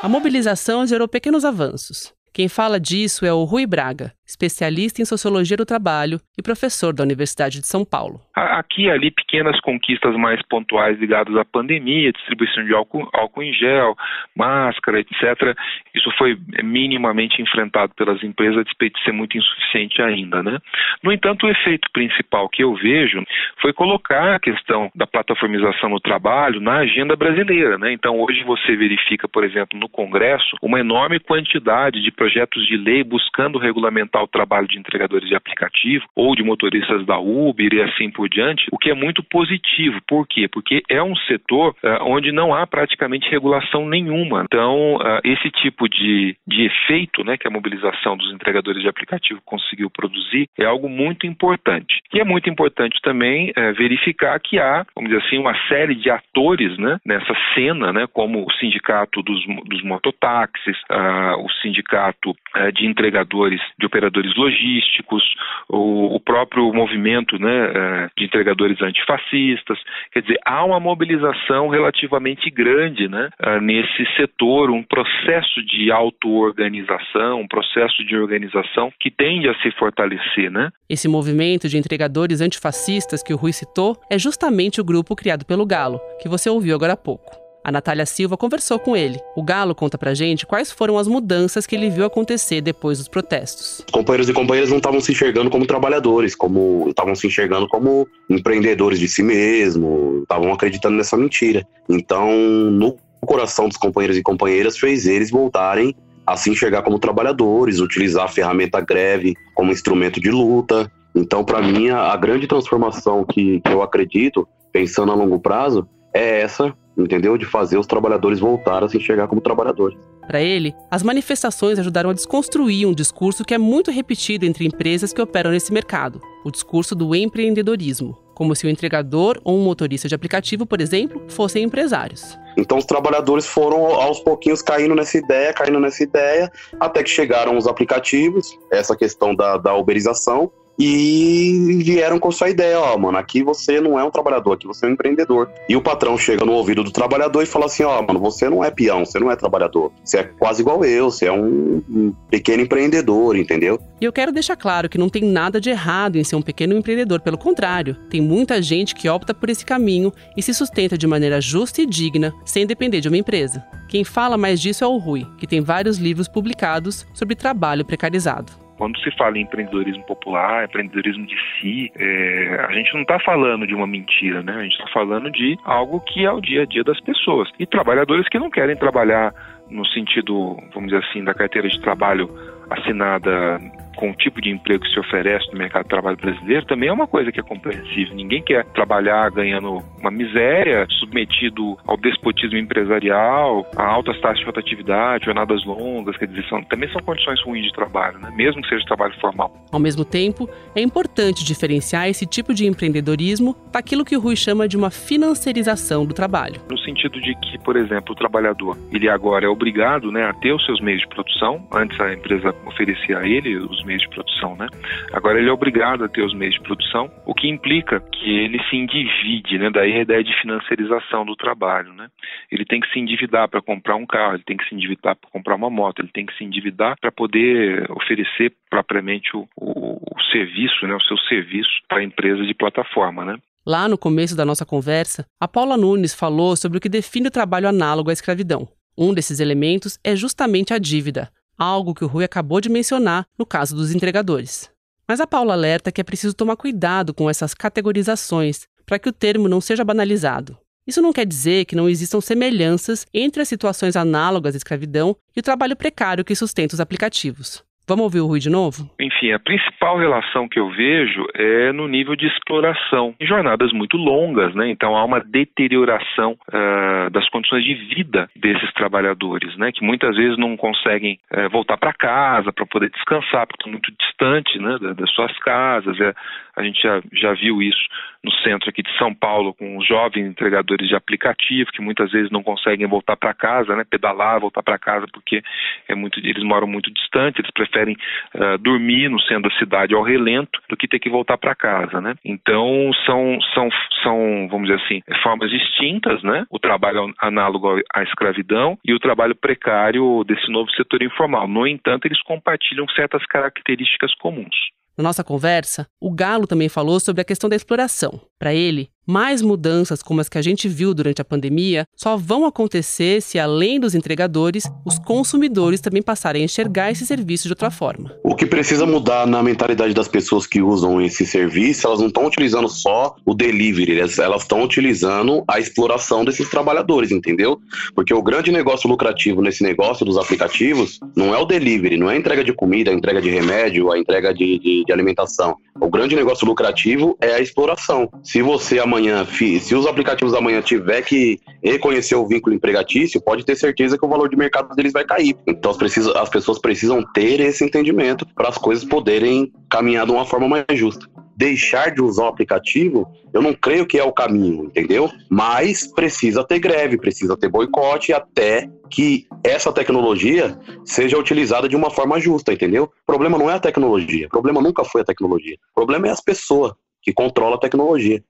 A 0.02 0.10
mobilização 0.10 0.86
gerou 0.86 1.08
pequenos 1.08 1.46
avanços. 1.46 2.15
Quem 2.36 2.50
fala 2.50 2.82
disso 2.82 3.26
é 3.26 3.32
o 3.32 3.46
Rui 3.46 3.66
Braga, 3.66 4.14
especialista 4.26 5.02
em 5.02 5.06
sociologia 5.06 5.58
do 5.58 5.66
trabalho 5.66 6.20
e 6.38 6.42
professor 6.42 6.94
da 6.94 7.04
Universidade 7.04 7.60
de 7.60 7.68
São 7.68 7.86
Paulo. 7.86 8.20
Aqui 8.34 8.86
e 8.86 8.90
ali, 8.90 9.10
pequenas 9.10 9.60
conquistas 9.62 10.16
mais 10.16 10.42
pontuais 10.48 11.00
ligadas 11.00 11.36
à 11.36 11.44
pandemia, 11.44 12.12
distribuição 12.12 12.64
de 12.64 12.74
álcool, 12.74 13.10
álcool 13.14 13.44
em 13.44 13.54
gel, 13.54 13.96
máscara, 14.36 15.00
etc. 15.00 15.58
Isso 15.94 16.12
foi 16.18 16.38
minimamente 16.64 17.42
enfrentado 17.42 17.94
pelas 17.96 18.24
empresas, 18.24 18.60
a 18.60 18.64
despeito 18.64 19.00
de 19.00 19.06
ser 19.06 19.12
muito 19.12 19.38
insuficiente 19.38 20.02
ainda. 20.02 20.44
Né? 20.44 20.60
No 21.04 21.12
entanto, 21.12 21.46
o 21.46 21.50
efeito 21.50 21.90
principal 21.92 22.48
que 22.50 22.64
eu 22.64 22.76
vejo 22.76 23.24
foi 23.62 23.74
colocar 23.74 24.36
a 24.36 24.40
questão 24.40 24.92
da 24.94 25.08
plataformização 25.08 25.90
no 25.90 26.00
trabalho 26.00 26.60
na 26.60 26.78
agenda 26.80 27.16
brasileira. 27.16 27.78
Né? 27.78 27.94
Então, 27.94 28.20
hoje 28.20 28.44
você 28.44 28.76
verifica, 28.76 29.28
por 29.28 29.44
exemplo, 29.44 29.80
no 29.80 29.90
Congresso, 29.90 30.56
uma 30.62 30.80
enorme 30.80 31.20
quantidade 31.20 32.02
de 32.02 32.12
projetos 32.12 32.66
de 32.68 32.78
lei 32.78 33.04
buscando 33.04 33.58
regulamentar 33.58 34.15
o 34.22 34.28
trabalho 34.28 34.68
de 34.68 34.78
entregadores 34.78 35.28
de 35.28 35.36
aplicativo 35.36 36.06
ou 36.16 36.36
de 36.36 36.44
motoristas 36.44 37.06
da 37.06 37.18
Uber 37.18 37.74
e 37.74 37.82
assim 37.82 38.10
por 38.10 38.30
diante, 38.30 38.68
o 38.72 38.78
que 38.78 38.90
é 38.90 38.94
muito 38.94 39.24
positivo. 39.24 40.00
Por 40.08 40.28
quê? 40.28 40.48
Porque 40.48 40.84
é 40.90 41.02
um 41.02 41.16
setor 41.16 41.76
uh, 41.84 42.04
onde 42.04 42.32
não 42.32 42.54
há 42.54 42.66
praticamente 42.68 43.30
regulação 43.30 43.88
nenhuma. 43.88 44.44
Então, 44.46 44.96
uh, 44.96 45.20
esse 45.24 45.50
tipo 45.52 45.88
de, 45.90 46.36
de 46.48 46.66
efeito 46.66 47.24
né, 47.24 47.38
que 47.38 47.48
a 47.48 47.52
mobilização 47.52 48.18
dos 48.18 48.32
entregadores 48.32 48.82
de 48.82 48.88
aplicativo 48.88 49.42
conseguiu 49.46 49.90
produzir 49.90 50.48
é 50.58 50.66
algo 50.66 50.90
muito 50.90 51.28
importante. 51.28 52.02
E 52.14 52.20
é 52.20 52.24
muito 52.24 52.50
importante 52.50 53.00
também 53.02 53.52
é, 53.56 53.72
verificar 53.74 54.40
que 54.40 54.60
há, 54.60 54.86
vamos 54.96 55.12
dizer 55.12 55.26
assim, 55.26 55.38
uma 55.38 55.56
série 55.68 55.96
de 55.96 56.10
atores 56.10 56.78
né, 56.78 56.98
nessa 57.06 57.34
cena, 57.54 57.92
né, 57.92 58.08
como 58.12 58.46
o 58.46 58.52
sindicato 58.54 59.22
dos, 59.22 59.46
dos 59.66 59.84
mototáxis, 59.84 60.78
uh, 60.90 61.44
o 61.44 61.50
sindicato 61.62 62.32
uh, 62.32 62.72
de 62.74 62.86
entregadores, 62.86 63.62
de 63.78 63.86
operadores 64.06 64.36
logísticos, 64.36 65.24
o, 65.68 66.16
o 66.16 66.20
próprio 66.20 66.72
movimento 66.74 67.38
né, 67.40 67.68
uh, 67.68 68.12
de 68.18 68.26
entregadores 68.26 68.82
antifascistas. 68.82 69.80
Quer 70.12 70.22
dizer, 70.22 70.40
há 70.46 70.64
uma 70.64 70.80
mobilização 70.80 71.70
relativamente 71.70 72.50
grande 72.50 73.08
né, 73.08 73.30
nesse 73.62 74.06
setor, 74.16 74.70
um 74.70 74.84
processo 74.84 75.64
de 75.66 75.92
auto-organização, 75.92 77.42
um 77.42 77.48
processo 77.48 78.04
de 78.06 78.16
organização 78.16 78.92
que 79.00 79.10
tende 79.10 79.50
a 79.50 79.56
se 79.62 79.72
fortalecer. 79.72 80.52
Né? 80.52 80.70
Esse 80.90 81.08
movimento 81.08 81.68
de 81.68 81.78
entregadores 81.78 82.42
antifascistas 82.42 83.24
que 83.24 83.34
o 83.34 83.38
Rui 83.38 83.54
citou 83.54 83.96
é 84.12 84.18
justamente 84.18 84.80
o 84.80 84.86
grupo 84.86 85.16
criado 85.16 85.46
pelo 85.46 85.66
Galo, 85.66 86.00
que 86.22 86.30
você 86.30 86.50
ouviu 86.50 86.76
agora 86.76 86.94
há 86.94 86.98
pouco. 86.98 87.45
A 87.66 87.72
Natália 87.72 88.06
Silva 88.06 88.38
conversou 88.38 88.78
com 88.78 88.96
ele. 88.96 89.20
O 89.36 89.42
Galo 89.42 89.74
conta 89.74 89.98
pra 89.98 90.14
gente 90.14 90.46
quais 90.46 90.72
foram 90.72 91.00
as 91.00 91.08
mudanças 91.08 91.66
que 91.66 91.76
ele 91.76 91.90
viu 91.90 92.06
acontecer 92.06 92.62
depois 92.62 93.00
dos 93.00 93.08
protestos. 93.08 93.80
Os 93.80 93.92
companheiros 93.92 94.30
e 94.30 94.34
companheiras 94.34 94.70
não 94.70 94.78
estavam 94.78 95.02
se 95.02 95.12
enxergando 95.12 95.50
como 95.50 95.66
trabalhadores, 95.66 96.36
como 96.36 96.86
estavam 96.90 97.16
se 97.16 97.26
enxergando 97.26 97.68
como 97.68 98.08
empreendedores 98.30 99.00
de 99.00 99.08
si 99.08 99.24
mesmo, 99.24 100.20
estavam 100.22 100.54
acreditando 100.54 100.96
nessa 100.96 101.18
mentira. 101.18 101.68
Então, 101.90 102.32
no 102.36 102.98
coração 103.26 103.68
dos 103.68 103.78
companheiros 103.78 104.16
e 104.16 104.22
companheiras 104.22 104.78
fez 104.78 105.08
eles 105.08 105.32
voltarem 105.32 105.96
a 106.24 106.38
se 106.38 106.52
enxergar 106.52 106.84
como 106.84 107.00
trabalhadores, 107.00 107.80
utilizar 107.80 108.26
a 108.26 108.28
ferramenta 108.28 108.80
greve 108.80 109.34
como 109.56 109.72
instrumento 109.72 110.22
de 110.22 110.30
luta. 110.30 110.92
Então, 111.16 111.44
para 111.44 111.64
mim, 111.64 111.90
a, 111.90 112.16
grande 112.16 112.46
transformação 112.46 113.26
que, 113.26 113.60
que 113.62 113.72
eu 113.72 113.82
acredito, 113.82 114.48
pensando 114.72 115.12
a 115.12 115.16
longo 115.16 115.40
prazo, 115.40 115.90
é 116.14 116.42
essa 116.42 116.72
entendeu? 117.04 117.38
De 117.38 117.46
fazer 117.46 117.78
os 117.78 117.88
trabalhadores 117.88 118.40
voltar 118.40 118.84
a 118.84 118.90
se 118.90 118.98
enxergar 118.98 119.28
como 119.28 119.42
trabalhadores. 119.42 119.98
Para 120.28 120.42
ele, 120.42 120.74
as 120.90 121.04
manifestações 121.04 121.78
ajudaram 121.78 122.10
a 122.10 122.14
desconstruir 122.14 122.88
um 122.88 122.94
discurso 122.94 123.46
que 123.46 123.54
é 123.54 123.58
muito 123.58 123.92
repetido 123.92 124.46
entre 124.46 124.66
empresas 124.66 125.14
que 125.14 125.22
operam 125.22 125.52
nesse 125.52 125.72
mercado: 125.72 126.22
o 126.44 126.52
discurso 126.52 126.96
do 126.96 127.16
empreendedorismo. 127.16 128.18
Como 128.34 128.54
se 128.54 128.66
o 128.66 128.70
entregador 128.70 129.40
ou 129.46 129.58
um 129.58 129.64
motorista 129.64 130.10
de 130.10 130.16
aplicativo, 130.16 130.66
por 130.66 130.82
exemplo, 130.82 131.22
fossem 131.30 131.64
empresários. 131.64 132.38
Então 132.58 132.78
os 132.78 132.86
trabalhadores 132.86 133.46
foram 133.46 133.86
aos 133.86 134.20
pouquinhos 134.20 134.62
caindo 134.62 134.94
nessa 134.94 135.18
ideia, 135.18 135.54
caindo 135.54 135.80
nessa 135.80 136.04
ideia, 136.04 136.52
até 136.78 137.02
que 137.02 137.10
chegaram 137.10 137.58
os 137.58 137.66
aplicativos, 137.66 138.58
essa 138.70 138.96
questão 138.96 139.34
da, 139.34 139.58
da 139.58 139.76
uberização, 139.76 140.52
e 140.78 141.82
vieram 141.84 142.20
com 142.20 142.32
sua 142.32 142.50
ideia, 142.50 142.80
ó, 142.80 142.98
mano, 142.98 143.18
aqui 143.18 143.42
você 143.42 143.80
não 143.80 144.00
é 144.00 144.04
um 144.04 144.12
trabalhador, 144.12 144.54
aqui 144.54 144.68
você 144.68 144.86
é 144.86 144.90
um 144.90 144.94
empreendedor. 144.94 145.50
E 145.70 145.76
o 145.76 145.82
patrão 145.82 146.18
chega 146.18 146.46
no 146.46 146.54
ouvido 146.54 146.84
do 146.84 146.92
trabalhador 146.92 147.42
e 147.42 147.46
fala 147.46 147.66
assim, 147.66 147.84
ó, 147.84 148.02
mano, 148.02 148.20
você 148.20 148.50
não 148.50 148.64
é 148.64 148.70
peão, 148.70 149.06
você 149.06 149.20
não 149.20 149.32
é 149.32 149.36
trabalhador, 149.36 149.92
você 150.04 150.20
é 150.20 150.24
quase 150.24 150.62
igual 150.62 150.84
eu, 150.84 151.10
você 151.10 151.28
é 151.28 151.32
um, 151.32 151.82
um 151.90 152.14
pequeno 152.30 152.64
empreendedor, 152.64 153.38
entendeu? 153.38 153.80
E 154.00 154.06
eu 154.06 154.12
quero 154.12 154.32
deixar 154.32 154.56
claro 154.56 154.90
que 154.90 154.98
não 154.98 155.10
tem 155.10 155.24
nada 155.24 155.62
de 155.62 155.70
errado 155.70 156.18
em 156.18 156.24
ser 156.24 156.36
um 156.36 156.42
pequeno 156.42 156.76
empreendedor, 156.76 157.22
pelo 157.22 157.38
contrário, 157.38 157.96
tem 158.10 158.22
muita 158.22 158.62
gente 158.62 158.94
que 158.94 159.08
opta 159.08 159.34
por 159.34 159.50
esse 159.50 159.66
caminho 159.66 160.12
e 160.36 160.42
se 160.42 160.54
sustenta 160.54 160.98
de 160.98 161.08
maneira 161.08 161.40
justa 161.40 161.82
e 161.82 161.86
digna, 161.86 162.34
sem 162.44 162.66
depender 162.66 163.00
de 163.00 163.08
uma 163.08 163.18
empresa. 163.18 163.64
Quem 163.88 164.04
fala 164.04 164.38
mais 164.38 164.60
disso 164.60 164.84
é 164.84 164.88
o 164.88 164.98
Rui, 164.98 165.26
que 165.38 165.48
tem 165.48 165.62
vários 165.62 165.98
livros 165.98 166.28
publicados 166.28 167.06
sobre 167.14 167.36
trabalho 167.36 167.86
precarizado. 167.86 168.65
Quando 168.78 169.00
se 169.00 169.10
fala 169.12 169.38
em 169.38 169.42
empreendedorismo 169.42 170.04
popular, 170.04 170.66
empreendedorismo 170.66 171.26
de 171.26 171.36
si, 171.36 171.92
é, 171.98 172.66
a 172.68 172.72
gente 172.74 172.94
não 172.94 173.02
está 173.02 173.18
falando 173.20 173.66
de 173.66 173.74
uma 173.74 173.88
mentira, 173.88 174.44
né? 174.44 174.54
A 174.54 174.64
gente 174.64 174.74
está 174.74 174.88
falando 174.92 175.32
de 175.32 175.58
algo 175.64 176.02
que 176.02 176.26
é 176.26 176.32
o 176.32 176.42
dia 176.42 176.64
a 176.64 176.66
dia 176.66 176.84
das 176.84 177.00
pessoas. 177.00 177.50
E 177.58 177.66
trabalhadores 177.66 178.28
que 178.28 178.38
não 178.38 178.50
querem 178.50 178.76
trabalhar 178.76 179.34
no 179.70 179.86
sentido, 179.88 180.58
vamos 180.74 180.92
dizer 180.92 181.04
assim, 181.10 181.24
da 181.24 181.34
carteira 181.34 181.70
de 181.70 181.80
trabalho 181.80 182.30
assinada 182.70 183.60
com 183.96 184.12
o 184.12 184.14
tipo 184.14 184.42
de 184.42 184.50
emprego 184.50 184.84
que 184.84 184.92
se 184.92 185.00
oferece 185.00 185.52
no 185.52 185.58
mercado 185.58 185.84
de 185.84 185.90
trabalho 185.90 186.18
brasileiro 186.18 186.66
também 186.66 186.90
é 186.90 186.94
uma 186.94 187.08
coisa 187.08 187.32
que 187.32 187.40
é 187.40 187.44
compreensível. 187.44 188.16
Ninguém 188.16 188.42
quer 188.42 188.66
trabalhar 188.66 189.30
ganhando 189.32 189.82
uma 190.00 190.12
miséria, 190.12 190.86
submetido 191.00 191.78
ao 191.86 191.98
despotismo 191.98 192.58
empresarial, 192.58 193.66
a 193.76 193.84
altas 193.84 194.20
taxas 194.22 194.40
de 194.40 194.46
rotatividade, 194.46 195.26
jornadas 195.26 195.64
longas, 195.66 196.18
quer 196.18 196.28
dizer, 196.28 196.46
são, 196.48 196.64
também 196.64 196.92
são 196.92 197.02
condições 197.02 197.42
ruins 197.44 197.66
de 197.66 197.74
trabalho, 197.74 198.20
né? 198.20 198.32
mesmo 198.36 198.62
que 198.62 198.70
seja 198.70 198.86
trabalho 198.86 199.14
formal. 199.20 199.54
Ao 199.72 199.80
mesmo 199.80 200.06
tempo, 200.06 200.50
é 200.76 200.82
importante 200.82 201.44
diferenciar 201.44 202.08
esse 202.08 202.26
tipo 202.26 202.54
de 202.54 202.66
empreendedorismo 202.66 203.56
daquilo 203.72 204.06
que 204.06 204.16
o 204.16 204.20
Rui 204.20 204.36
chama 204.36 204.68
de 204.68 204.78
uma 204.78 204.92
financiarização 204.92 206.06
do 206.06 206.14
trabalho. 206.14 206.62
No 206.70 206.78
sentido 206.80 207.20
de 207.22 207.36
que, 207.36 207.58
por 207.60 207.76
exemplo, 207.76 208.14
o 208.14 208.16
trabalhador, 208.16 208.78
ele 208.92 209.10
agora 209.10 209.46
é 209.46 209.50
obrigado 209.50 210.12
né, 210.12 210.26
a 210.26 210.34
ter 210.34 210.54
os 210.54 210.66
seus 210.66 210.80
meios 210.82 211.02
de 211.02 211.08
produção, 211.08 211.66
antes 211.72 212.00
a 212.00 212.14
empresa 212.14 212.54
oferecia 212.66 213.20
a 213.20 213.28
ele 213.28 213.58
os 213.58 213.84
meios 213.86 214.02
de 214.02 214.10
produção, 214.10 214.56
né? 214.56 214.68
Agora 215.14 215.40
ele 215.40 215.50
é 215.50 215.54
obrigado 215.54 216.04
a 216.04 216.10
ter 216.10 216.22
os 216.22 216.34
meios 216.34 216.56
de 216.56 216.62
produção, 216.62 217.12
o 217.26 217.34
que 217.34 217.48
implica 217.48 218.00
que 218.00 218.30
ele 218.30 218.62
se 218.70 218.76
endivide, 218.76 219.58
né? 219.58 219.70
Daí 219.70 219.94
a 219.94 220.02
ideia 220.02 220.24
de 220.24 220.34
financiarização 220.42 221.26
do 221.26 221.36
trabalho, 221.36 221.94
né? 221.94 222.10
Ele 222.52 222.66
tem 222.66 222.80
que 222.80 222.92
se 222.92 223.00
endividar 223.00 223.48
para 223.48 223.62
comprar 223.62 223.96
um 223.96 224.06
carro, 224.06 224.36
ele 224.36 224.44
tem 224.44 224.58
que 224.58 224.68
se 224.68 224.76
endividar 224.76 225.16
para 225.16 225.30
comprar 225.30 225.56
uma 225.56 225.70
moto, 225.70 226.02
ele 226.02 226.12
tem 226.14 226.26
que 226.26 226.36
se 226.38 226.44
endividar 226.44 226.96
para 227.00 227.12
poder 227.12 227.90
oferecer 227.92 228.54
propriamente 228.70 229.36
o, 229.36 229.48
o, 229.56 229.98
o 229.98 230.22
serviço, 230.32 230.86
né? 230.88 230.96
O 230.96 231.04
seu 231.04 231.18
serviço 231.30 231.70
para 231.88 232.00
a 232.00 232.04
empresa 232.04 232.44
de 232.44 232.54
plataforma, 232.54 233.24
né? 233.24 233.38
Lá 233.66 233.88
no 233.88 233.98
começo 233.98 234.36
da 234.36 234.46
nossa 234.46 234.64
conversa, 234.64 235.26
a 235.40 235.48
Paula 235.48 235.76
Nunes 235.76 236.14
falou 236.14 236.56
sobre 236.56 236.78
o 236.78 236.82
que 236.82 236.88
define 236.88 237.30
o 237.30 237.32
trabalho 237.32 237.68
análogo 237.68 238.12
à 238.12 238.14
escravidão. 238.14 238.68
Um 238.98 239.14
desses 239.14 239.40
elementos 239.40 240.00
é 240.04 240.16
justamente 240.16 240.74
a 240.74 240.78
dívida, 240.78 241.30
algo 241.58 241.94
que 241.94 242.04
o 242.04 242.08
Rui 242.08 242.24
acabou 242.24 242.60
de 242.62 242.70
mencionar 242.70 243.26
no 243.38 243.46
caso 243.46 243.76
dos 243.76 243.94
entregadores. 243.94 244.70
Mas 245.08 245.20
a 245.20 245.28
Paula 245.28 245.54
alerta 245.54 245.92
que 245.92 246.02
é 246.02 246.04
preciso 246.04 246.34
tomar 246.34 246.56
cuidado 246.56 247.14
com 247.14 247.30
essas 247.30 247.54
categorizações 247.54 248.68
para 248.86 249.00
que 249.00 249.10
o 249.10 249.14
termo 249.14 249.48
não 249.48 249.62
seja 249.62 249.84
banalizado. 249.84 250.58
Isso 250.88 251.02
não 251.02 251.14
quer 251.14 251.26
dizer 251.26 251.66
que 251.66 251.76
não 251.76 251.90
existam 251.90 252.22
semelhanças 252.22 253.06
entre 253.14 253.42
as 253.42 253.48
situações 253.48 253.96
análogas 253.96 254.54
à 254.54 254.58
escravidão 254.58 255.16
e 255.36 255.40
o 255.40 255.44
trabalho 255.44 255.76
precário 255.76 256.24
que 256.24 256.36
sustenta 256.36 256.76
os 256.76 256.80
aplicativos. 256.80 257.64
Vamos 257.88 258.04
ouvir 258.04 258.20
o 258.22 258.26
Rui 258.26 258.40
de 258.40 258.50
novo? 258.50 258.90
Enfim, 259.00 259.32
a 259.32 259.38
principal 259.38 260.00
relação 260.00 260.50
que 260.50 260.60
eu 260.60 260.70
vejo 260.72 261.24
é 261.36 261.72
no 261.72 261.88
nível 261.88 262.16
de 262.16 262.26
exploração. 262.26 263.14
Em 263.20 263.28
jornadas 263.28 263.72
muito 263.72 263.96
longas, 263.96 264.56
né? 264.56 264.68
Então 264.70 264.96
há 264.98 265.06
uma 265.06 265.20
deterioração 265.20 266.36
uh, 266.50 267.12
das 267.12 267.30
condições 267.30 267.64
de 267.64 267.76
vida 267.76 268.28
desses 268.36 268.74
trabalhadores, 268.74 269.56
né? 269.58 269.72
Que 269.72 269.86
muitas 269.86 270.16
vezes 270.16 270.36
não 270.36 270.58
conseguem 270.58 271.20
uh, 271.32 271.48
voltar 271.52 271.78
para 271.78 271.94
casa 271.94 272.52
para 272.52 272.66
poder 272.66 272.90
descansar, 272.90 273.46
porque 273.46 273.62
estão 273.62 273.72
muito 273.72 273.92
distantes 274.00 274.60
né, 274.60 274.78
das 274.96 275.12
suas 275.12 275.38
casas. 275.40 276.00
É, 276.02 276.14
a 276.56 276.64
gente 276.64 276.82
já, 276.82 277.02
já 277.14 277.34
viu 277.34 277.62
isso 277.62 277.86
no 278.24 278.32
centro 278.42 278.68
aqui 278.70 278.82
de 278.82 278.98
São 278.98 279.14
Paulo 279.14 279.54
com 279.54 279.78
os 279.78 279.88
jovens 279.88 280.26
entregadores 280.26 280.88
de 280.88 280.96
aplicativo 280.96 281.72
que 281.72 281.82
muitas 281.82 282.12
vezes 282.12 282.32
não 282.32 282.42
conseguem 282.42 282.88
voltar 282.88 283.16
para 283.16 283.34
casa, 283.34 283.76
né? 283.76 283.84
Pedalar, 283.88 284.40
voltar 284.40 284.64
para 284.64 284.80
casa 284.80 285.06
porque 285.14 285.44
é 285.88 285.94
muito, 285.94 286.20
eles 286.20 286.44
moram 286.44 286.66
muito 286.66 286.92
distantes, 286.92 287.40
eles 287.40 287.52
preferem 287.52 287.75
preferem 287.76 287.98
uh, 288.36 288.58
dormir 288.60 289.10
no 289.10 289.20
centro 289.22 289.50
da 289.50 289.56
cidade 289.58 289.94
ao 289.94 290.02
relento 290.02 290.60
do 290.70 290.78
que 290.78 290.88
ter 290.88 291.00
que 291.00 291.10
voltar 291.10 291.38
para 291.38 291.54
casa, 291.54 292.00
né? 292.00 292.16
Então 292.24 292.92
são, 293.06 293.38
são, 293.54 293.70
são, 294.02 294.48
vamos 294.50 294.70
dizer 294.70 294.82
assim, 294.84 295.02
formas 295.22 295.52
distintas, 295.52 296.24
né? 296.24 296.46
O 296.50 296.58
trabalho 296.58 297.14
análogo 297.20 297.82
à 297.94 298.04
escravidão 298.04 298.78
e 298.86 298.94
o 298.94 299.00
trabalho 299.00 299.36
precário 299.36 300.24
desse 300.24 300.50
novo 300.50 300.72
setor 300.72 301.04
informal. 301.04 301.48
No 301.48 301.68
entanto, 301.68 302.06
eles 302.06 302.22
compartilham 302.24 302.88
certas 302.90 303.26
características 303.26 304.14
comuns. 304.16 304.56
Na 304.98 305.04
nossa 305.04 305.26
conversa, 305.26 305.88
o 306.00 306.14
Galo 306.14 306.48
também 306.48 306.70
falou 306.70 307.02
sobre 307.02 307.22
a 307.22 307.26
questão 307.26 307.50
da 307.50 307.56
exploração. 307.56 308.22
Para 308.40 308.54
ele, 308.54 308.88
mais 309.06 309.42
mudanças 309.42 310.02
como 310.02 310.22
as 310.22 310.30
que 310.30 310.38
a 310.38 310.42
gente 310.42 310.68
viu 310.68 310.94
durante 310.94 311.22
a 311.22 311.26
pandemia 311.26 311.88
só 311.96 312.18
vão 312.18 312.46
acontecer 312.46 313.22
se, 313.22 313.38
além 313.38 313.80
dos 313.80 313.96
entregadores, 313.96 314.64
os 314.86 314.98
consumidores 315.00 315.82
também 315.82 316.02
passarem 316.02 316.42
a 316.42 316.46
enxergar 316.46 316.92
esse 316.92 317.06
serviço 317.06 317.44
de 317.44 317.52
outra 317.52 317.70
forma. 317.70 318.16
O 318.24 318.36
que 318.36 318.46
precisa 318.46 318.86
mudar 318.86 319.28
na 319.28 319.44
mentalidade 319.44 319.94
das 319.94 320.08
pessoas 320.08 320.48
que 320.48 320.62
usam 320.62 321.02
esse 321.02 321.26
serviço, 321.26 321.88
elas 321.88 322.00
não 322.00 322.08
estão 322.08 322.26
utilizando 322.26 322.68
só 322.68 323.16
o 323.26 323.34
delivery, 323.34 324.00
elas 324.00 324.42
estão 324.42 324.64
utilizando 324.64 325.44
a 325.48 325.60
exploração 325.60 326.26
desses 326.26 326.50
trabalhadores, 326.50 327.12
entendeu? 327.12 327.60
Porque 327.94 328.14
o 328.14 328.22
grande 328.22 328.52
negócio 328.52 328.90
lucrativo 328.90 329.42
nesse 329.42 329.64
negócio 329.64 330.06
dos 330.06 330.18
aplicativos 330.18 331.00
não 331.16 331.34
é 331.34 331.38
o 331.38 331.46
delivery, 331.46 331.98
não 331.98 332.10
é 332.10 332.16
a 332.16 332.18
entrega 332.18 332.44
de 332.44 332.54
comida, 332.54 332.92
a 332.92 332.94
entrega 332.94 333.22
de 333.22 333.30
remédio, 333.30 333.92
a 333.92 333.98
entrega 333.98 334.34
de, 334.34 334.60
de, 334.60 334.84
de 334.86 334.94
alimentação. 334.94 335.56
O 335.80 335.90
grande 335.90 336.16
negócio 336.16 336.48
lucrativo 336.48 337.18
é 337.20 337.34
a 337.34 337.40
exploração. 337.40 338.10
Se 338.24 338.42
você 338.42 338.80
amanhã, 338.96 339.26
se 339.26 339.76
os 339.76 339.86
aplicativos 339.86 340.34
amanhã 340.34 340.62
tiver 340.62 341.02
que 341.02 341.40
reconhecer 341.64 342.16
o 342.16 342.28
vínculo 342.28 342.56
empregatício, 342.56 343.22
pode 343.22 343.46
ter 343.46 343.56
certeza 343.56 343.98
que 343.98 344.06
o 344.06 344.10
valor 344.10 344.30
de 344.30 344.38
mercado 344.38 344.74
deles 344.76 344.94
vai 344.94 345.04
cair. 345.04 345.36
Então 345.46 345.72
as, 345.72 345.78
precisa, 345.78 346.18
as 346.20 346.30
pessoas 346.30 346.60
precisam 346.60 347.04
ter 347.14 347.40
esse 347.40 347.64
entendimento 347.64 348.26
para 348.34 348.50
as 348.50 348.58
coisas 348.58 348.86
poderem 348.86 349.52
caminhar 349.70 350.06
de 350.06 350.12
uma 350.12 350.26
forma 350.26 350.48
mais 350.48 350.66
justa 350.72 351.06
deixar 351.38 351.94
de 351.94 352.02
usar 352.02 352.24
o 352.24 352.28
aplicativo, 352.28 353.06
eu 353.34 353.42
não 353.42 353.54
creio 353.54 353.86
que 353.86 354.00
é 354.00 354.04
o 354.06 354.14
caminho, 354.14 354.68
entendeu? 354.68 355.12
Mas 355.30 355.86
precisa 355.86 356.46
ter 356.46 356.60
greve, 356.60 356.98
precisa 356.98 357.36
ter 357.36 357.50
boicote 357.50 358.14
até 358.14 358.70
que 358.90 359.28
essa 359.44 359.70
tecnologia 359.74 360.58
seja 360.86 361.18
utilizada 361.18 361.68
de 361.68 361.76
uma 361.76 361.90
forma 361.90 362.22
justa, 362.22 362.54
entendeu? 362.54 362.86
O 362.86 363.06
problema 363.06 363.38
não 363.38 363.50
é 363.50 363.56
a 363.56 363.60
tecnologia, 363.60 364.28
o 364.28 364.30
problema 364.30 364.62
nunca 364.62 364.86
foi 364.86 365.02
a 365.02 365.06
tecnologia. 365.06 365.58
O 365.72 365.76
problema 365.76 366.08
é 366.08 366.12
as 366.12 366.22
pessoas 366.22 366.72
que 367.02 367.12
controlam 367.12 367.56
a 367.56 367.60
tecnologia. 367.60 368.24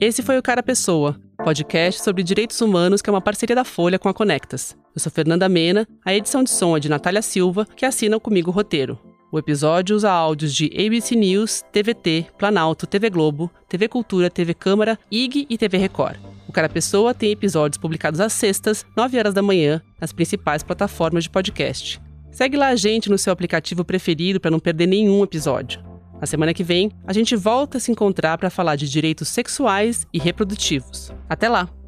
Esse 0.00 0.22
foi 0.22 0.38
o 0.38 0.42
Cara 0.42 0.62
Pessoa, 0.62 1.20
podcast 1.44 2.00
sobre 2.00 2.22
direitos 2.22 2.58
humanos 2.62 3.02
que 3.02 3.10
é 3.10 3.12
uma 3.12 3.20
parceria 3.20 3.54
da 3.54 3.64
Folha 3.66 3.98
com 3.98 4.08
a 4.08 4.14
Conectas. 4.14 4.74
Eu 4.96 5.00
sou 5.02 5.12
Fernanda 5.12 5.46
Mena, 5.46 5.86
a 6.02 6.14
edição 6.14 6.42
de 6.42 6.48
som 6.48 6.74
é 6.74 6.80
de 6.80 6.88
Natália 6.88 7.20
Silva, 7.20 7.66
que 7.76 7.84
assina 7.84 8.18
comigo 8.18 8.50
o 8.50 8.54
roteiro. 8.54 8.98
O 9.30 9.38
episódio 9.38 9.94
usa 9.94 10.10
áudios 10.10 10.54
de 10.54 10.72
ABC 10.74 11.14
News, 11.14 11.62
TVT, 11.70 12.28
Planalto, 12.38 12.86
TV 12.86 13.10
Globo, 13.10 13.50
TV 13.68 13.88
Cultura, 13.88 14.30
TV 14.30 14.54
Câmara, 14.54 14.98
IG 15.10 15.46
e 15.50 15.58
TV 15.58 15.76
Record. 15.76 16.16
O 16.48 16.52
Cara 16.52 16.70
Pessoa 16.70 17.12
tem 17.12 17.30
episódios 17.30 17.76
publicados 17.76 18.20
às 18.20 18.32
sextas, 18.32 18.86
9 18.96 19.18
horas 19.18 19.34
da 19.34 19.42
manhã, 19.42 19.82
nas 20.00 20.14
principais 20.14 20.62
plataformas 20.62 21.24
de 21.24 21.30
podcast. 21.30 22.00
Segue 22.30 22.56
lá 22.56 22.68
a 22.68 22.74
gente 22.74 23.10
no 23.10 23.18
seu 23.18 23.34
aplicativo 23.34 23.84
preferido 23.84 24.40
para 24.40 24.50
não 24.50 24.58
perder 24.58 24.86
nenhum 24.86 25.22
episódio. 25.22 25.89
Na 26.20 26.26
semana 26.26 26.52
que 26.52 26.62
vem, 26.62 26.90
a 27.06 27.12
gente 27.14 27.34
volta 27.34 27.78
a 27.78 27.80
se 27.80 27.90
encontrar 27.90 28.36
para 28.36 28.50
falar 28.50 28.76
de 28.76 28.88
direitos 28.88 29.28
sexuais 29.28 30.06
e 30.12 30.18
reprodutivos. 30.18 31.10
Até 31.28 31.48
lá! 31.48 31.79